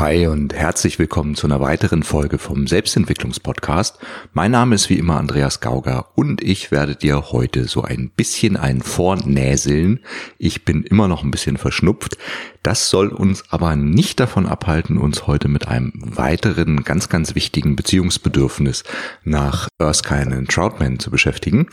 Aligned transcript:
Hi 0.00 0.28
und 0.28 0.54
herzlich 0.54 0.98
willkommen 0.98 1.34
zu 1.34 1.46
einer 1.46 1.60
weiteren 1.60 2.04
Folge 2.04 2.38
vom 2.38 2.66
Selbstentwicklungspodcast. 2.66 3.98
Mein 4.32 4.50
Name 4.50 4.74
ist 4.74 4.88
wie 4.88 4.96
immer 4.96 5.18
Andreas 5.18 5.60
Gauger 5.60 6.06
und 6.14 6.42
ich 6.42 6.70
werde 6.70 6.96
dir 6.96 7.32
heute 7.32 7.68
so 7.68 7.82
ein 7.82 8.08
bisschen 8.08 8.56
ein 8.56 8.80
Vornäseln. 8.80 10.00
Ich 10.38 10.64
bin 10.64 10.84
immer 10.84 11.06
noch 11.06 11.22
ein 11.22 11.30
bisschen 11.30 11.58
verschnupft. 11.58 12.16
Das 12.62 12.88
soll 12.88 13.08
uns 13.08 13.44
aber 13.50 13.76
nicht 13.76 14.20
davon 14.20 14.46
abhalten, 14.46 14.96
uns 14.96 15.26
heute 15.26 15.48
mit 15.48 15.68
einem 15.68 15.92
weiteren 15.94 16.82
ganz, 16.82 17.10
ganz 17.10 17.34
wichtigen 17.34 17.76
Beziehungsbedürfnis 17.76 18.84
nach 19.24 19.68
Erskine 19.78 20.38
und 20.38 20.50
Troutman 20.50 20.98
zu 20.98 21.10
beschäftigen. 21.10 21.66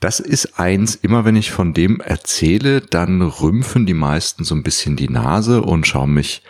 Das 0.00 0.20
ist 0.20 0.58
eins, 0.58 0.94
immer 0.94 1.26
wenn 1.26 1.36
ich 1.36 1.50
von 1.50 1.74
dem 1.74 2.00
erzähle, 2.00 2.80
dann 2.80 3.20
rümpfen 3.20 3.84
die 3.84 3.94
meisten 3.94 4.42
so 4.42 4.54
ein 4.54 4.62
bisschen 4.62 4.96
die 4.96 5.10
Nase 5.10 5.60
und 5.60 5.86
schauen 5.86 6.14
mich 6.14 6.42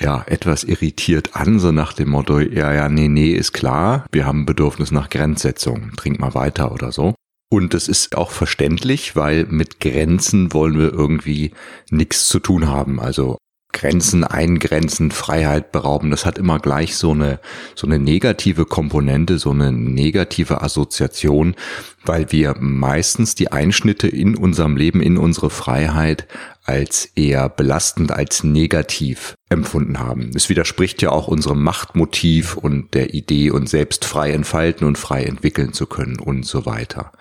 ja, 0.00 0.24
etwas 0.26 0.64
irritiert 0.64 1.36
an, 1.36 1.58
so 1.58 1.72
nach 1.72 1.92
dem 1.92 2.10
Motto, 2.10 2.38
ja, 2.38 2.72
ja, 2.72 2.88
nee, 2.88 3.08
nee, 3.08 3.32
ist 3.32 3.52
klar, 3.52 4.06
wir 4.10 4.26
haben 4.26 4.46
Bedürfnis 4.46 4.90
nach 4.90 5.10
Grenzsetzung, 5.10 5.92
trink 5.96 6.18
mal 6.18 6.34
weiter 6.34 6.72
oder 6.72 6.90
so. 6.90 7.14
Und 7.52 7.74
das 7.74 7.88
ist 7.88 8.16
auch 8.16 8.30
verständlich, 8.30 9.16
weil 9.16 9.44
mit 9.46 9.80
Grenzen 9.80 10.52
wollen 10.52 10.78
wir 10.78 10.92
irgendwie 10.92 11.52
nichts 11.90 12.28
zu 12.28 12.38
tun 12.38 12.68
haben. 12.68 13.00
Also 13.00 13.38
Grenzen 13.72 14.24
eingrenzen, 14.24 15.10
Freiheit 15.10 15.72
berauben, 15.72 16.10
das 16.10 16.26
hat 16.26 16.38
immer 16.38 16.58
gleich 16.58 16.96
so 16.96 17.12
eine, 17.12 17.40
so 17.74 17.86
eine 17.86 17.98
negative 17.98 18.66
Komponente, 18.66 19.38
so 19.38 19.50
eine 19.50 19.72
negative 19.72 20.62
Assoziation, 20.62 21.54
weil 22.04 22.32
wir 22.32 22.56
meistens 22.58 23.34
die 23.34 23.52
Einschnitte 23.52 24.08
in 24.08 24.36
unserem 24.36 24.76
Leben, 24.76 25.00
in 25.02 25.18
unsere 25.18 25.50
Freiheit 25.50 26.26
als 26.64 27.06
eher 27.16 27.48
belastend, 27.48 28.12
als 28.12 28.44
negativ 28.44 29.34
empfunden 29.48 29.98
haben. 29.98 30.30
Es 30.34 30.48
widerspricht 30.48 31.02
ja 31.02 31.10
auch 31.10 31.26
unserem 31.26 31.62
Machtmotiv 31.62 32.56
und 32.56 32.94
der 32.94 33.12
Idee, 33.14 33.50
uns 33.50 33.70
selbst 33.70 34.04
frei 34.04 34.30
entfalten 34.32 34.86
und 34.86 34.96
frei 34.96 35.24
entwickeln 35.24 35.72
zu 35.72 35.86
können 35.86 36.20
und 36.20 36.46
so 36.46 36.66
weiter. 36.66 37.12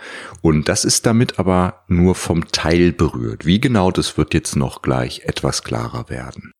Und 0.41 0.69
das 0.69 0.85
ist 0.85 1.05
damit 1.05 1.39
aber 1.39 1.83
nur 1.87 2.15
vom 2.15 2.47
Teil 2.51 2.91
berührt. 2.91 3.45
Wie 3.45 3.59
genau, 3.59 3.91
das 3.91 4.17
wird 4.17 4.33
jetzt 4.33 4.55
noch 4.55 4.81
gleich 4.81 5.21
etwas 5.25 5.63
klarer 5.63 6.09
werden. 6.09 6.51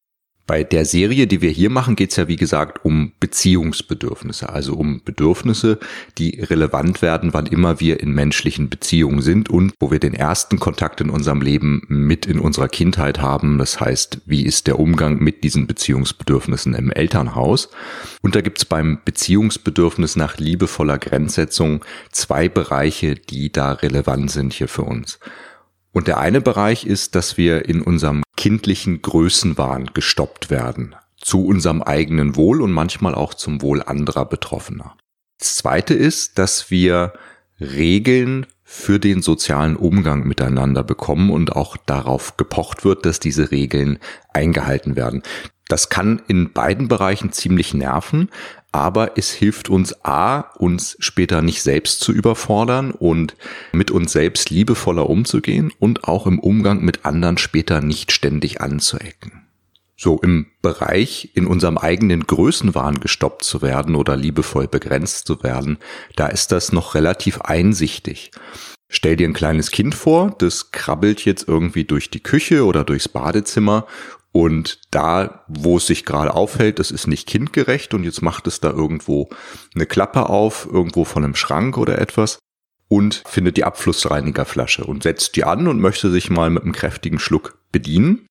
Bei 0.50 0.64
der 0.64 0.83
Serie, 0.83 1.28
die 1.28 1.44
wir 1.44 1.52
hier 1.52 1.69
machen, 1.69 1.95
geht 1.95 2.09
es 2.09 2.16
ja 2.16 2.28
wie 2.28 2.36
gesagt 2.36 2.83
um 2.83 3.11
Beziehungsbedürfnisse, 3.19 4.50
also 4.50 4.73
um 4.73 5.00
Bedürfnisse, 5.06 5.78
die 6.17 6.41
relevant 6.41 7.03
werden, 7.03 7.36
wann 7.36 7.45
immer 7.45 7.80
wir 7.80 8.00
in 8.00 8.14
menschlichen 8.14 8.67
Beziehungen 8.67 9.22
sind 9.22 9.52
und 9.52 9.73
wo 9.80 9.91
wir 9.91 10.00
den 10.00 10.16
ersten 10.16 10.59
Kontakt 10.59 11.02
in 11.02 11.11
unserem 11.11 11.44
Leben 11.44 11.83
mit 11.88 12.25
in 12.25 12.39
unserer 12.39 12.67
Kindheit 12.67 13.22
haben. 13.22 13.59
Das 13.59 13.80
heißt, 13.80 14.22
wie 14.25 14.44
ist 14.44 14.66
der 14.66 14.80
Umgang 14.80 15.19
mit 15.19 15.44
diesen 15.44 15.67
Beziehungsbedürfnissen 15.67 16.73
im 16.73 16.91
Elternhaus? 16.91 17.69
Und 18.23 18.34
da 18.34 18.41
gibt 18.41 18.58
es 18.58 18.66
beim 18.66 18.97
Beziehungsbedürfnis 19.06 20.16
nach 20.16 20.39
liebevoller 20.39 20.97
Grenzsetzung 20.97 21.86
zwei 22.11 22.50
Bereiche, 22.50 23.13
die 23.13 23.52
da 23.52 23.73
relevant 23.73 24.31
sind 24.31 24.53
hier 24.53 24.67
für 24.67 24.81
uns. 24.81 25.19
Und 25.91 26.08
der 26.08 26.19
eine 26.19 26.41
Bereich 26.41 26.86
ist, 26.86 27.16
dass 27.16 27.38
wir 27.38 27.67
in 27.67 27.81
unserem 27.81 28.23
kindlichen 28.39 29.01
Größenwahn 29.01 29.87
gestoppt 29.93 30.49
werden. 30.49 30.95
Zu 31.17 31.45
unserem 31.45 31.81
eigenen 31.81 32.37
Wohl 32.37 32.61
und 32.61 32.71
manchmal 32.71 33.13
auch 33.13 33.33
zum 33.33 33.61
Wohl 33.61 33.83
anderer 33.83 34.23
Betroffener. 34.23 34.95
Das 35.39 35.57
zweite 35.57 35.93
ist, 35.93 36.39
dass 36.39 36.71
wir 36.71 37.11
Regeln 37.59 38.45
für 38.63 38.97
den 38.97 39.21
sozialen 39.21 39.75
Umgang 39.75 40.25
miteinander 40.25 40.83
bekommen 40.83 41.31
und 41.31 41.57
auch 41.57 41.75
darauf 41.75 42.37
gepocht 42.37 42.85
wird, 42.85 43.05
dass 43.05 43.19
diese 43.19 43.51
Regeln 43.51 43.99
eingehalten 44.29 44.95
werden. 44.95 45.21
Das 45.70 45.89
kann 45.89 46.22
in 46.28 46.52
beiden 46.52 46.88
Bereichen 46.88 47.31
ziemlich 47.31 47.75
nerven, 47.75 48.30
aber 48.72 49.17
es 49.17 49.31
hilft 49.31 49.70
uns 49.70 50.03
A, 50.03 50.39
uns 50.58 50.98
später 51.00 51.42
nicht 51.44 51.62
selbst 51.62 52.02
zu 52.02 52.12
überfordern 52.12 52.92
und 52.92 53.36
mit 53.72 53.92
uns 53.92 54.12
selbst 54.12 54.50
liebevoller 54.50 55.08
umzugehen 55.09 55.72
und 55.79 56.06
auch 56.06 56.25
im 56.25 56.40
Umgang 56.40 56.84
mit 56.84 57.06
anderen 57.06 57.38
später 57.38 57.81
nicht 57.81 58.12
ständig 58.12 58.62
anzuecken. 58.62 59.46
So 59.96 60.19
im 60.22 60.47
Bereich 60.62 61.31
in 61.35 61.46
unserem 61.46 61.78
eigenen 61.78 62.25
Größenwahn 62.25 63.00
gestoppt 63.00 63.44
zu 63.44 63.62
werden 63.62 63.96
oder 63.96 64.16
liebevoll 64.16 64.68
begrenzt 64.68 65.28
zu 65.28 65.44
werden, 65.44 65.78
da 66.16 66.28
ist 66.28 66.52
das 66.52 66.72
noch 66.72 66.96
relativ 66.96 67.41
einsichtig. 67.41 68.31
Stell 68.88 69.18
dir 69.18 69.28
ein 69.28 69.34
kleines 69.34 69.69
Kind 69.69 69.94
vor, 69.94 70.34
das 70.40 70.72
krabbelt 70.72 71.24
jetzt 71.25 71.47
irgendwie 71.47 71.84
durch 71.84 72.09
die 72.09 72.24
Küche 72.24 72.66
oder 72.66 72.84
durchs 72.84 73.08
Badezimmer 73.08 73.85
und 74.31 74.79
da, 74.91 75.44
wo 75.47 75.78
es 75.78 75.88
sich 75.88 76.06
gerade 76.06 76.34
aufhält, 76.34 76.79
das 76.79 76.91
ist 76.91 77.07
nicht 77.07 77.28
kindgerecht 77.28 77.94
und 77.94 78.03
jetzt 78.03 78.22
macht 78.22 78.47
es 78.47 78.59
da 78.59 78.69
irgendwo 78.69 79.29
eine 79.73 79.85
Klappe 79.85 80.29
auf, 80.29 80.67
irgendwo 80.72 81.03
von 81.03 81.23
einem 81.23 81.35
Schrank 81.35 81.78
oder 81.78 82.00
etwas 82.00 82.40
und 82.88 83.23
findet 83.25 83.57
die 83.57 83.63
Abflussreinigerflasche 83.63 84.84
und 84.84 85.03
setzt 85.03 85.35
die 85.35 85.45
an 85.45 85.67
und 85.67 85.79
möchte 85.79 86.12
sich 86.12 86.29
mal 86.29 86.50
mit 86.50 86.63
einem 86.63 86.73
kräftigen 86.73 87.19
Schluck 87.19 87.59
bedienen. 87.72 88.28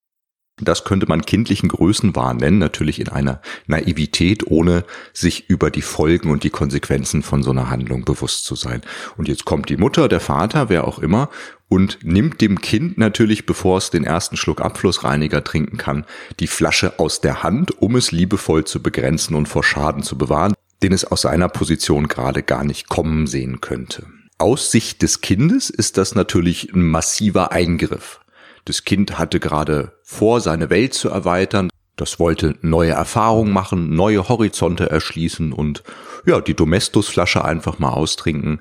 Das 0.60 0.84
könnte 0.84 1.06
man 1.06 1.22
kindlichen 1.22 1.68
Größenwahn 1.68 2.38
nennen, 2.38 2.58
natürlich 2.58 3.00
in 3.00 3.08
einer 3.08 3.40
Naivität, 3.66 4.46
ohne 4.46 4.84
sich 5.12 5.48
über 5.48 5.70
die 5.70 5.82
Folgen 5.82 6.30
und 6.30 6.44
die 6.44 6.50
Konsequenzen 6.50 7.22
von 7.22 7.42
so 7.42 7.50
einer 7.50 7.70
Handlung 7.70 8.04
bewusst 8.04 8.44
zu 8.44 8.54
sein. 8.54 8.82
Und 9.16 9.28
jetzt 9.28 9.44
kommt 9.44 9.68
die 9.68 9.76
Mutter, 9.76 10.08
der 10.08 10.20
Vater, 10.20 10.68
wer 10.68 10.86
auch 10.86 10.98
immer, 10.98 11.30
und 11.68 11.98
nimmt 12.02 12.40
dem 12.40 12.60
Kind 12.60 12.98
natürlich, 12.98 13.46
bevor 13.46 13.78
es 13.78 13.90
den 13.90 14.04
ersten 14.04 14.36
Schluck 14.36 14.60
Abflussreiniger 14.60 15.44
trinken 15.44 15.76
kann, 15.76 16.04
die 16.40 16.46
Flasche 16.46 16.98
aus 16.98 17.20
der 17.20 17.42
Hand, 17.42 17.80
um 17.80 17.96
es 17.96 18.10
liebevoll 18.10 18.64
zu 18.64 18.82
begrenzen 18.82 19.34
und 19.34 19.48
vor 19.48 19.62
Schaden 19.62 20.02
zu 20.02 20.16
bewahren, 20.16 20.54
den 20.82 20.92
es 20.92 21.04
aus 21.04 21.22
seiner 21.22 21.48
Position 21.48 22.08
gerade 22.08 22.42
gar 22.42 22.64
nicht 22.64 22.88
kommen 22.88 23.26
sehen 23.26 23.60
könnte. 23.60 24.06
Aus 24.38 24.70
Sicht 24.70 25.02
des 25.02 25.20
Kindes 25.20 25.68
ist 25.68 25.98
das 25.98 26.14
natürlich 26.14 26.72
ein 26.72 26.86
massiver 26.86 27.50
Eingriff. 27.52 28.20
Das 28.68 28.84
Kind 28.84 29.18
hatte 29.18 29.40
gerade 29.40 29.92
vor, 30.02 30.42
seine 30.42 30.68
Welt 30.68 30.92
zu 30.92 31.08
erweitern. 31.08 31.70
Das 31.96 32.18
wollte 32.18 32.54
neue 32.60 32.90
Erfahrungen 32.90 33.50
machen, 33.50 33.94
neue 33.94 34.28
Horizonte 34.28 34.90
erschließen 34.90 35.54
und 35.54 35.82
ja, 36.26 36.42
die 36.42 36.52
Domestos-Flasche 36.52 37.42
einfach 37.46 37.78
mal 37.78 37.92
austrinken. 37.92 38.60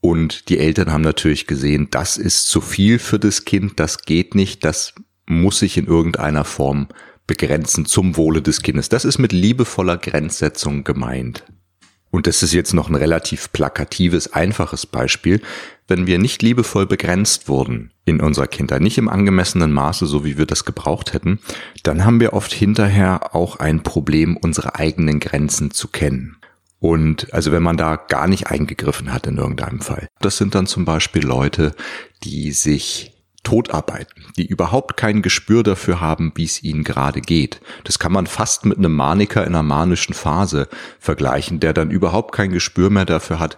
Und 0.00 0.48
die 0.48 0.58
Eltern 0.58 0.92
haben 0.92 1.02
natürlich 1.02 1.46
gesehen, 1.46 1.86
das 1.92 2.16
ist 2.16 2.48
zu 2.48 2.60
viel 2.60 2.98
für 2.98 3.20
das 3.20 3.44
Kind, 3.44 3.78
das 3.78 4.02
geht 4.02 4.34
nicht, 4.34 4.64
das 4.64 4.94
muss 5.26 5.60
sich 5.60 5.76
in 5.76 5.86
irgendeiner 5.86 6.44
Form 6.44 6.88
begrenzen 7.28 7.86
zum 7.86 8.16
Wohle 8.16 8.42
des 8.42 8.62
Kindes. 8.62 8.88
Das 8.88 9.04
ist 9.04 9.18
mit 9.18 9.30
liebevoller 9.30 9.96
Grenzsetzung 9.96 10.82
gemeint. 10.82 11.44
Und 12.10 12.26
das 12.26 12.42
ist 12.42 12.52
jetzt 12.52 12.72
noch 12.72 12.88
ein 12.88 12.94
relativ 12.94 13.52
plakatives, 13.52 14.32
einfaches 14.32 14.86
Beispiel. 14.86 15.42
Wenn 15.88 16.06
wir 16.06 16.18
nicht 16.18 16.42
liebevoll 16.42 16.86
begrenzt 16.86 17.48
wurden 17.48 17.90
in 18.04 18.20
unserer 18.20 18.46
Kindheit, 18.46 18.80
nicht 18.80 18.98
im 18.98 19.08
angemessenen 19.08 19.72
Maße, 19.72 20.06
so 20.06 20.24
wie 20.24 20.38
wir 20.38 20.46
das 20.46 20.64
gebraucht 20.64 21.12
hätten, 21.12 21.40
dann 21.82 22.04
haben 22.04 22.20
wir 22.20 22.32
oft 22.32 22.52
hinterher 22.52 23.34
auch 23.34 23.56
ein 23.56 23.82
Problem, 23.82 24.36
unsere 24.36 24.76
eigenen 24.76 25.20
Grenzen 25.20 25.70
zu 25.70 25.88
kennen. 25.88 26.36
Und 26.78 27.32
also 27.32 27.52
wenn 27.52 27.62
man 27.62 27.76
da 27.76 27.96
gar 27.96 28.28
nicht 28.28 28.48
eingegriffen 28.48 29.12
hat 29.12 29.26
in 29.26 29.38
irgendeinem 29.38 29.80
Fall. 29.80 30.08
Das 30.20 30.36
sind 30.36 30.54
dann 30.54 30.66
zum 30.66 30.84
Beispiel 30.84 31.24
Leute, 31.24 31.74
die 32.22 32.52
sich 32.52 33.15
totarbeiten, 33.46 34.24
die 34.36 34.44
überhaupt 34.44 34.96
kein 34.96 35.22
Gespür 35.22 35.62
dafür 35.62 36.00
haben, 36.00 36.32
wie 36.34 36.42
es 36.42 36.64
ihnen 36.64 36.82
gerade 36.82 37.20
geht. 37.20 37.60
Das 37.84 38.00
kann 38.00 38.10
man 38.10 38.26
fast 38.26 38.66
mit 38.66 38.76
einem 38.76 38.92
Maniker 38.92 39.42
in 39.42 39.54
einer 39.54 39.62
manischen 39.62 40.14
Phase 40.14 40.68
vergleichen, 40.98 41.60
der 41.60 41.72
dann 41.72 41.92
überhaupt 41.92 42.34
kein 42.34 42.50
Gespür 42.50 42.90
mehr 42.90 43.04
dafür 43.04 43.38
hat, 43.38 43.56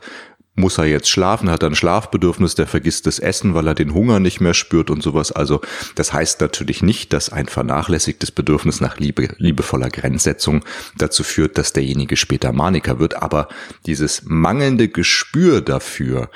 muss 0.59 0.77
er 0.77 0.87
jetzt 0.87 1.09
schlafen, 1.09 1.51
hat 1.51 1.63
er 1.63 1.71
ein 1.71 1.75
Schlafbedürfnis, 1.75 2.55
der 2.55 2.67
vergisst 2.67 3.07
das 3.07 3.19
Essen, 3.19 3.55
weil 3.55 3.67
er 3.67 3.75
den 3.75 3.95
Hunger 3.95 4.21
nicht 4.21 4.41
mehr 4.41 4.55
spürt 4.55 4.91
und 4.91 5.03
sowas. 5.03 5.33
Also 5.33 5.61
das 5.95 6.13
heißt 6.13 6.41
natürlich 6.41 6.83
nicht, 6.83 7.13
dass 7.13 7.33
ein 7.33 7.47
vernachlässigtes 7.47 8.31
Bedürfnis 8.31 8.81
nach 8.81 8.99
Liebe, 8.99 9.29
liebevoller 9.39 9.89
Grenzsetzung 9.89 10.65
dazu 10.99 11.23
führt, 11.23 11.57
dass 11.57 11.73
derjenige 11.73 12.17
später 12.17 12.53
Maniker 12.53 12.99
wird. 12.99 13.23
Aber 13.23 13.49
dieses 13.87 14.25
mangelnde 14.25 14.89
Gespür 14.89 15.61
dafür, 15.61 16.29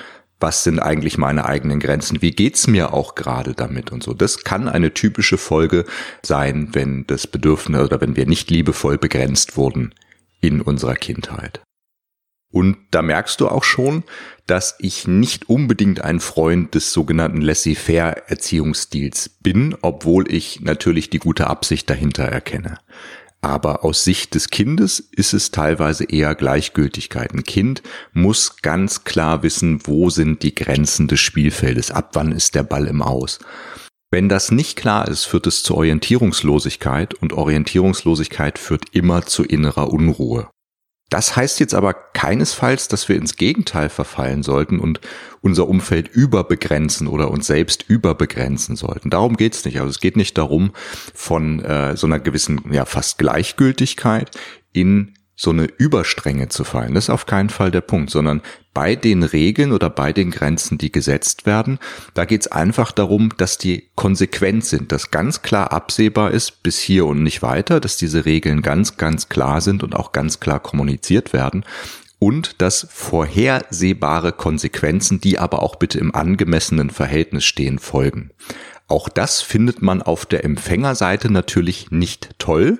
was 0.43 0.65
sind 0.65 0.81
eigentlich 0.81 1.17
meine 1.17 1.47
eigenen 1.47 1.81
Grenzen, 1.81 2.21
wie 2.21 2.33
geht's 2.33 2.67
mir 2.67 2.93
auch 2.93 3.15
gerade 3.15 3.55
damit 3.55 3.93
und 3.93 4.03
so. 4.03 4.13
Das 4.13 4.45
kann 4.45 4.69
eine 4.69 4.93
typische 4.93 5.39
Folge 5.39 5.85
sein, 6.23 6.71
wenn 6.73 7.07
das 7.07 7.27
Bedürfnis 7.27 7.81
oder 7.81 8.01
wenn 8.01 8.17
wir 8.17 8.27
nicht 8.27 8.51
liebevoll 8.51 8.99
begrenzt 8.99 9.57
wurden 9.57 9.95
in 10.41 10.61
unserer 10.61 10.97
Kindheit. 10.97 11.63
Und 12.53 12.77
da 12.91 13.01
merkst 13.01 13.41
du 13.41 13.49
auch 13.49 13.65
schon, 13.65 14.05
dass 14.47 14.77
ich 14.79 15.09
nicht 15.09 15.49
unbedingt 15.49 16.03
ein 16.03 16.21
Freund 16.21 16.75
des 16.75 16.93
sogenannten 16.93 17.41
laissez-faire 17.41 18.29
Erziehungsstils 18.29 19.31
bin, 19.41 19.75
obwohl 19.81 20.31
ich 20.31 20.61
natürlich 20.61 21.09
die 21.09 21.19
gute 21.19 21.47
Absicht 21.47 21.89
dahinter 21.89 22.25
erkenne. 22.25 22.79
Aber 23.45 23.85
aus 23.85 24.05
Sicht 24.05 24.37
des 24.37 24.51
Kindes 24.51 25.01
ist 25.01 25.35
es 25.35 25.51
teilweise 25.51 26.05
eher 26.05 26.37
Gleichgültigkeit. 26.37 27.35
Ein 27.35 27.43
Kind 27.43 27.83
muss 28.13 28.63
ganz 28.63 29.03
klar 29.03 29.43
wissen, 29.43 29.81
wo 29.85 30.11
sind 30.11 30.45
die 30.45 30.55
Grenzen 30.55 31.09
des 31.09 31.19
Spielfeldes, 31.19 31.91
ab 31.91 32.11
wann 32.13 32.31
ist 32.31 32.55
der 32.55 32.63
Ball 32.63 32.87
im 32.87 33.03
Aus. 33.03 33.41
Wenn 34.13 34.29
das 34.29 34.53
nicht 34.53 34.77
klar 34.77 35.09
ist, 35.09 35.25
führt 35.25 35.49
es 35.49 35.63
zu 35.65 35.75
Orientierungslosigkeit 35.75 37.15
und 37.15 37.33
Orientierungslosigkeit 37.33 38.59
führt 38.59 38.85
immer 38.93 39.27
zu 39.27 39.43
innerer 39.43 39.93
Unruhe. 39.93 40.49
Das 41.13 41.37
heißt 41.37 41.61
jetzt 41.61 41.75
aber 41.75 41.93
keinesfalls, 41.93 42.89
dass 42.89 43.07
wir 43.07 43.17
ins 43.17 43.37
Gegenteil 43.37 43.91
verfallen 43.91 44.43
sollten 44.43 44.81
und 44.81 44.99
unser 45.43 45.69
Umfeld 45.69 46.09
überbegrenzen 46.09 47.07
oder 47.07 47.31
uns 47.31 47.47
selbst 47.47 47.85
überbegrenzen 47.87 48.77
sollten. 48.77 49.11
Darum 49.11 49.37
geht's 49.37 49.63
nicht. 49.67 49.79
Also 49.79 49.91
es 49.91 50.01
geht 50.01 50.17
nicht 50.17 50.39
darum, 50.39 50.71
von 51.13 51.63
äh, 51.63 51.99
so 51.99 52.07
einer 52.07 52.19
gewissen, 52.19 52.63
ja 52.73 52.87
fast 52.87 53.19
Gleichgültigkeit 53.19 54.31
in 54.73 55.13
so 55.35 55.51
eine 55.51 55.65
Überstrenge 55.65 56.49
zu 56.49 56.65
fallen. 56.65 56.95
Das 56.95 57.05
ist 57.05 57.11
auf 57.11 57.27
keinen 57.27 57.49
Fall 57.49 57.71
der 57.71 57.81
Punkt, 57.81 58.11
sondern 58.11 58.43
bei 58.75 58.97
den 58.97 59.23
Regeln 59.23 59.73
oder 59.73 59.91
bei 59.91 60.13
den 60.13 60.31
Grenzen, 60.31 60.79
die 60.79 60.93
gesetzt 60.93 61.47
werden, 61.47 61.79
da 62.15 62.25
geht 62.25 62.43
es 62.43 62.53
einfach 62.53 62.93
darum, 62.93 63.31
dass 63.37 63.59
die 63.59 63.89
konsequent 63.95 64.65
sind, 64.65 64.93
dass 64.93 65.11
ganz 65.11 65.43
klar 65.43 65.73
absehbar 65.73 66.31
ist, 66.31 66.63
bis 66.63 66.79
hier 66.79 67.07
und 67.07 67.23
nicht 67.23 67.43
weiter, 67.43 67.81
dass 67.81 67.97
diese 67.97 68.25
Regeln 68.25 68.63
ganz, 68.63 68.97
ganz 68.97 69.29
klar 69.29 69.61
sind 69.61 69.83
und 69.83 69.95
auch 69.95 70.13
ganz 70.13 70.41
klar 70.41 70.61
kommuniziert 70.61 71.33
werden 71.33 71.65
und 72.19 72.63
dass 72.63 72.87
vorhersehbare 72.89 74.33
Konsequenzen, 74.33 75.21
die 75.21 75.41
aber 75.41 75.61
auch 75.61 75.75
bitte 75.75 75.99
im 75.99 76.15
angemessenen 76.15 76.91
Verhältnis 76.91 77.45
stehen, 77.45 77.81
folgen. 77.81 78.31
Auch 78.87 79.09
das 79.09 79.43
findet 79.43 79.83
man 79.83 80.03
auf 80.03 80.25
der 80.25 80.45
Empfängerseite 80.45 81.33
natürlich 81.33 81.91
nicht 81.91 82.31
toll, 82.39 82.79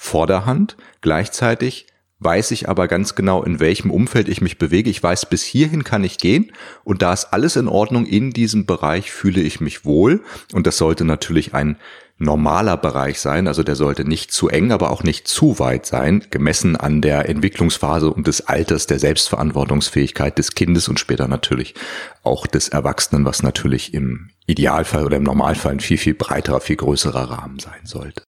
Vorderhand. 0.00 0.76
Gleichzeitig 1.02 1.86
weiß 2.20 2.52
ich 2.52 2.68
aber 2.68 2.88
ganz 2.88 3.14
genau, 3.14 3.42
in 3.42 3.60
welchem 3.60 3.90
Umfeld 3.90 4.28
ich 4.28 4.40
mich 4.40 4.56
bewege. 4.56 4.88
Ich 4.88 5.02
weiß, 5.02 5.26
bis 5.26 5.42
hierhin 5.42 5.84
kann 5.84 6.04
ich 6.04 6.18
gehen 6.18 6.52
und 6.84 7.02
da 7.02 7.12
ist 7.12 7.26
alles 7.32 7.56
in 7.56 7.68
Ordnung. 7.68 8.06
In 8.06 8.30
diesem 8.30 8.64
Bereich 8.64 9.10
fühle 9.10 9.40
ich 9.40 9.60
mich 9.60 9.84
wohl 9.84 10.22
und 10.52 10.66
das 10.66 10.78
sollte 10.78 11.04
natürlich 11.04 11.52
ein 11.52 11.76
normaler 12.16 12.76
Bereich 12.76 13.20
sein. 13.20 13.48
Also 13.48 13.62
der 13.64 13.74
sollte 13.74 14.04
nicht 14.04 14.32
zu 14.32 14.48
eng, 14.48 14.72
aber 14.72 14.90
auch 14.90 15.02
nicht 15.02 15.26
zu 15.26 15.58
weit 15.58 15.84
sein, 15.84 16.24
gemessen 16.30 16.76
an 16.76 17.02
der 17.02 17.28
Entwicklungsphase 17.28 18.10
und 18.10 18.26
des 18.26 18.46
Alters, 18.46 18.86
der 18.86 19.00
Selbstverantwortungsfähigkeit 19.00 20.38
des 20.38 20.54
Kindes 20.54 20.88
und 20.88 21.00
später 21.00 21.28
natürlich 21.28 21.74
auch 22.22 22.46
des 22.46 22.68
Erwachsenen, 22.68 23.24
was 23.24 23.42
natürlich 23.42 23.94
im 23.94 24.30
Idealfall 24.46 25.04
oder 25.04 25.16
im 25.16 25.24
Normalfall 25.24 25.72
ein 25.72 25.80
viel, 25.80 25.98
viel 25.98 26.14
breiterer, 26.14 26.60
viel 26.60 26.76
größerer 26.76 27.30
Rahmen 27.30 27.58
sein 27.58 27.84
sollte. 27.84 28.22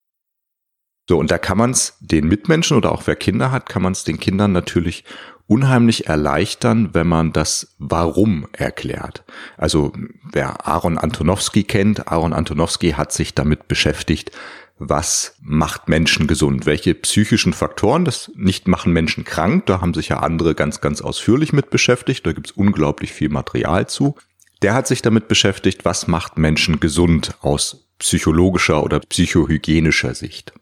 So, 1.11 1.19
und 1.19 1.33
da 1.33 1.39
kann 1.39 1.59
man 1.59 1.73
es 1.73 1.97
den 1.99 2.29
Mitmenschen 2.29 2.77
oder 2.77 2.93
auch 2.93 3.09
wer 3.09 3.17
Kinder 3.17 3.51
hat, 3.51 3.69
kann 3.69 3.83
man 3.83 3.91
es 3.91 4.05
den 4.05 4.21
Kindern 4.21 4.53
natürlich 4.53 5.03
unheimlich 5.49 6.07
erleichtern, 6.07 6.91
wenn 6.93 7.09
man 7.09 7.33
das 7.33 7.75
Warum 7.81 8.47
erklärt. 8.53 9.25
Also 9.57 9.93
wer 10.23 10.69
Aaron 10.69 10.99
Antonowski 10.99 11.65
kennt, 11.65 12.07
Aaron 12.07 12.33
Antonowski 12.33 12.93
hat 12.93 13.11
sich 13.11 13.35
damit 13.35 13.67
beschäftigt, 13.67 14.31
was 14.79 15.35
macht 15.43 15.89
Menschen 15.89 16.29
gesund? 16.29 16.65
Welche 16.65 16.95
psychischen 16.95 17.55
Faktoren, 17.55 18.05
das 18.05 18.31
nicht 18.37 18.69
machen 18.69 18.93
Menschen 18.93 19.25
krank, 19.25 19.67
da 19.67 19.81
haben 19.81 19.95
sich 19.95 20.11
ja 20.11 20.21
andere 20.21 20.55
ganz, 20.55 20.81
ganz 20.81 21.01
ausführlich 21.01 21.53
mit 21.53 21.71
beschäftigt, 21.71 22.25
da 22.25 22.31
gibt's 22.33 22.53
unglaublich 22.53 23.11
viel 23.13 23.31
Material 23.31 23.89
zu. 23.89 24.15
Der 24.63 24.75
hat 24.75 24.87
sich 24.87 25.03
damit 25.03 25.27
beschäftigt, 25.27 25.85
was 25.85 26.07
macht 26.07 26.39
Menschen 26.39 26.79
gesund 26.79 27.35
aus 27.41 27.89
psychologischer 27.99 28.85
oder 28.85 29.01
psychohygienischer 29.01 30.15
Sicht. 30.15 30.53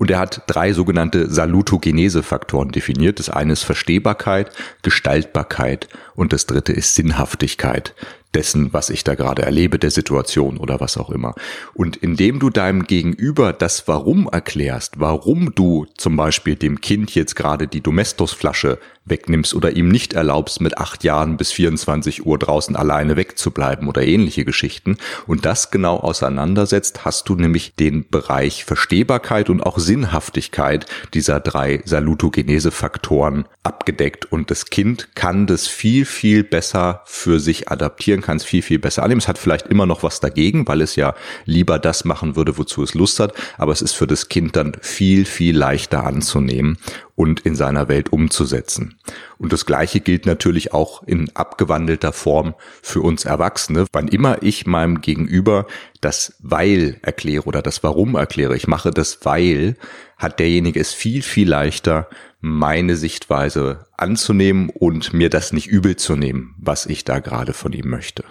Und 0.00 0.10
er 0.10 0.18
hat 0.18 0.44
drei 0.46 0.72
sogenannte 0.72 1.30
Salutogenese-Faktoren 1.30 2.70
definiert. 2.70 3.18
Das 3.18 3.28
eine 3.28 3.52
ist 3.52 3.64
Verstehbarkeit, 3.64 4.50
Gestaltbarkeit 4.80 5.88
und 6.14 6.32
das 6.32 6.46
dritte 6.46 6.72
ist 6.72 6.94
Sinnhaftigkeit 6.94 7.94
dessen, 8.32 8.72
was 8.72 8.88
ich 8.88 9.04
da 9.04 9.14
gerade 9.14 9.42
erlebe, 9.42 9.78
der 9.78 9.90
Situation 9.90 10.56
oder 10.56 10.80
was 10.80 10.96
auch 10.96 11.10
immer. 11.10 11.34
Und 11.74 11.98
indem 11.98 12.38
du 12.38 12.48
deinem 12.48 12.84
Gegenüber 12.84 13.52
das 13.52 13.88
Warum 13.88 14.26
erklärst, 14.26 15.00
warum 15.00 15.54
du 15.54 15.84
zum 15.98 16.16
Beispiel 16.16 16.56
dem 16.56 16.80
Kind 16.80 17.14
jetzt 17.14 17.36
gerade 17.36 17.68
die 17.68 17.82
Domestos-Flasche 17.82 18.78
wegnimmst 19.10 19.54
oder 19.54 19.76
ihm 19.76 19.88
nicht 19.88 20.12
erlaubst, 20.12 20.60
mit 20.60 20.78
acht 20.78 21.04
Jahren 21.04 21.36
bis 21.36 21.52
24 21.52 22.24
Uhr 22.24 22.38
draußen 22.38 22.76
alleine 22.76 23.16
wegzubleiben 23.16 23.88
oder 23.88 24.02
ähnliche 24.02 24.44
Geschichten 24.44 24.96
und 25.26 25.44
das 25.44 25.70
genau 25.70 25.96
auseinandersetzt, 25.96 27.04
hast 27.04 27.28
du 27.28 27.34
nämlich 27.34 27.74
den 27.74 28.08
Bereich 28.08 28.64
Verstehbarkeit 28.64 29.50
und 29.50 29.60
auch 29.60 29.78
Sinnhaftigkeit 29.78 30.86
dieser 31.14 31.40
drei 31.40 31.82
Salutogenese-Faktoren 31.84 33.46
abgedeckt 33.62 34.30
und 34.32 34.50
das 34.50 34.66
Kind 34.66 35.14
kann 35.14 35.46
das 35.46 35.66
viel, 35.66 36.04
viel 36.04 36.44
besser 36.44 37.02
für 37.04 37.40
sich 37.40 37.68
adaptieren, 37.68 38.22
kann 38.22 38.36
es 38.36 38.44
viel, 38.44 38.62
viel 38.62 38.78
besser 38.78 39.02
annehmen. 39.02 39.20
Es 39.20 39.28
hat 39.28 39.38
vielleicht 39.38 39.66
immer 39.66 39.86
noch 39.86 40.02
was 40.02 40.20
dagegen, 40.20 40.66
weil 40.66 40.80
es 40.80 40.96
ja 40.96 41.14
lieber 41.44 41.78
das 41.78 42.04
machen 42.04 42.36
würde, 42.36 42.56
wozu 42.56 42.82
es 42.82 42.94
Lust 42.94 43.20
hat, 43.20 43.34
aber 43.58 43.72
es 43.72 43.82
ist 43.82 43.92
für 43.92 44.06
das 44.06 44.28
Kind 44.28 44.56
dann 44.56 44.76
viel, 44.80 45.24
viel 45.24 45.56
leichter 45.56 46.04
anzunehmen 46.04 46.78
und 47.20 47.40
in 47.40 47.54
seiner 47.54 47.88
Welt 47.88 48.14
umzusetzen. 48.14 48.98
Und 49.36 49.52
das 49.52 49.66
Gleiche 49.66 50.00
gilt 50.00 50.24
natürlich 50.24 50.72
auch 50.72 51.02
in 51.02 51.28
abgewandelter 51.36 52.14
Form 52.14 52.54
für 52.80 53.02
uns 53.02 53.26
Erwachsene. 53.26 53.84
Wann 53.92 54.08
immer 54.08 54.42
ich 54.42 54.66
meinem 54.66 55.02
Gegenüber 55.02 55.66
das 56.00 56.34
Weil 56.38 56.96
erkläre 57.02 57.44
oder 57.44 57.60
das 57.60 57.82
Warum 57.82 58.14
erkläre, 58.14 58.56
ich 58.56 58.66
mache 58.66 58.90
das 58.90 59.22
Weil, 59.26 59.76
hat 60.16 60.38
derjenige 60.38 60.80
es 60.80 60.94
viel, 60.94 61.20
viel 61.20 61.50
leichter, 61.50 62.08
meine 62.40 62.96
Sichtweise 62.96 63.84
anzunehmen 63.98 64.70
und 64.70 65.12
mir 65.12 65.28
das 65.28 65.52
nicht 65.52 65.66
übel 65.66 65.96
zu 65.96 66.16
nehmen, 66.16 66.54
was 66.56 66.86
ich 66.86 67.04
da 67.04 67.18
gerade 67.18 67.52
von 67.52 67.74
ihm 67.74 67.90
möchte. 67.90 68.24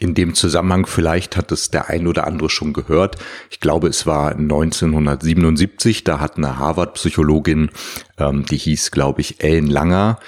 In 0.00 0.14
dem 0.14 0.34
Zusammenhang 0.34 0.86
vielleicht 0.86 1.36
hat 1.36 1.52
es 1.52 1.70
der 1.70 1.90
ein 1.90 2.06
oder 2.06 2.26
andere 2.26 2.48
schon 2.48 2.72
gehört. 2.72 3.16
Ich 3.50 3.60
glaube, 3.60 3.86
es 3.88 4.06
war 4.06 4.30
1977, 4.34 6.04
da 6.04 6.20
hat 6.20 6.38
eine 6.38 6.58
Harvard-Psychologin, 6.58 7.70
ähm, 8.16 8.46
die 8.46 8.56
hieß, 8.56 8.92
glaube 8.92 9.20
ich, 9.20 9.44
Ellen 9.44 9.66
Langer, 9.66 10.18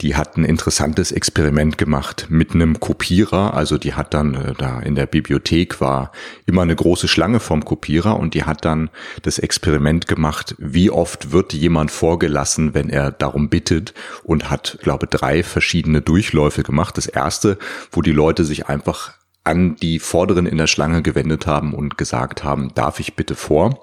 die 0.00 0.16
hat 0.16 0.36
ein 0.36 0.44
interessantes 0.44 1.12
Experiment 1.12 1.78
gemacht 1.78 2.26
mit 2.28 2.54
einem 2.54 2.80
Kopierer. 2.80 3.54
Also 3.54 3.78
die 3.78 3.94
hat 3.94 4.14
dann 4.14 4.34
äh, 4.34 4.54
da 4.58 4.80
in 4.80 4.96
der 4.96 5.06
Bibliothek 5.06 5.80
war 5.80 6.10
immer 6.46 6.62
eine 6.62 6.74
große 6.74 7.06
Schlange 7.06 7.38
vom 7.38 7.64
Kopierer 7.64 8.18
und 8.18 8.34
die 8.34 8.42
hat 8.42 8.64
dann 8.64 8.90
das 9.22 9.38
Experiment 9.38 10.08
gemacht, 10.08 10.56
wie 10.58 10.90
oft 10.90 11.30
wird 11.30 11.52
jemand 11.52 11.92
vorgelassen, 11.92 12.74
wenn 12.74 12.90
er 12.90 13.12
darum 13.12 13.48
bittet 13.48 13.94
und 14.24 14.50
hat, 14.50 14.78
glaube 14.82 15.06
drei 15.06 15.44
verschiedene 15.44 16.00
Durchläufe 16.00 16.64
gemacht. 16.64 16.96
Das 16.96 17.06
erste, 17.06 17.58
wo 17.92 18.02
die 18.02 18.12
Leute 18.12 18.44
sich 18.44 18.66
einfach 18.66 19.19
an 19.44 19.76
die 19.76 19.98
Vorderen 19.98 20.46
in 20.46 20.58
der 20.58 20.66
Schlange 20.66 21.02
gewendet 21.02 21.46
haben 21.46 21.74
und 21.74 21.96
gesagt 21.98 22.44
haben, 22.44 22.72
darf 22.74 23.00
ich 23.00 23.16
bitte 23.16 23.34
vor? 23.34 23.82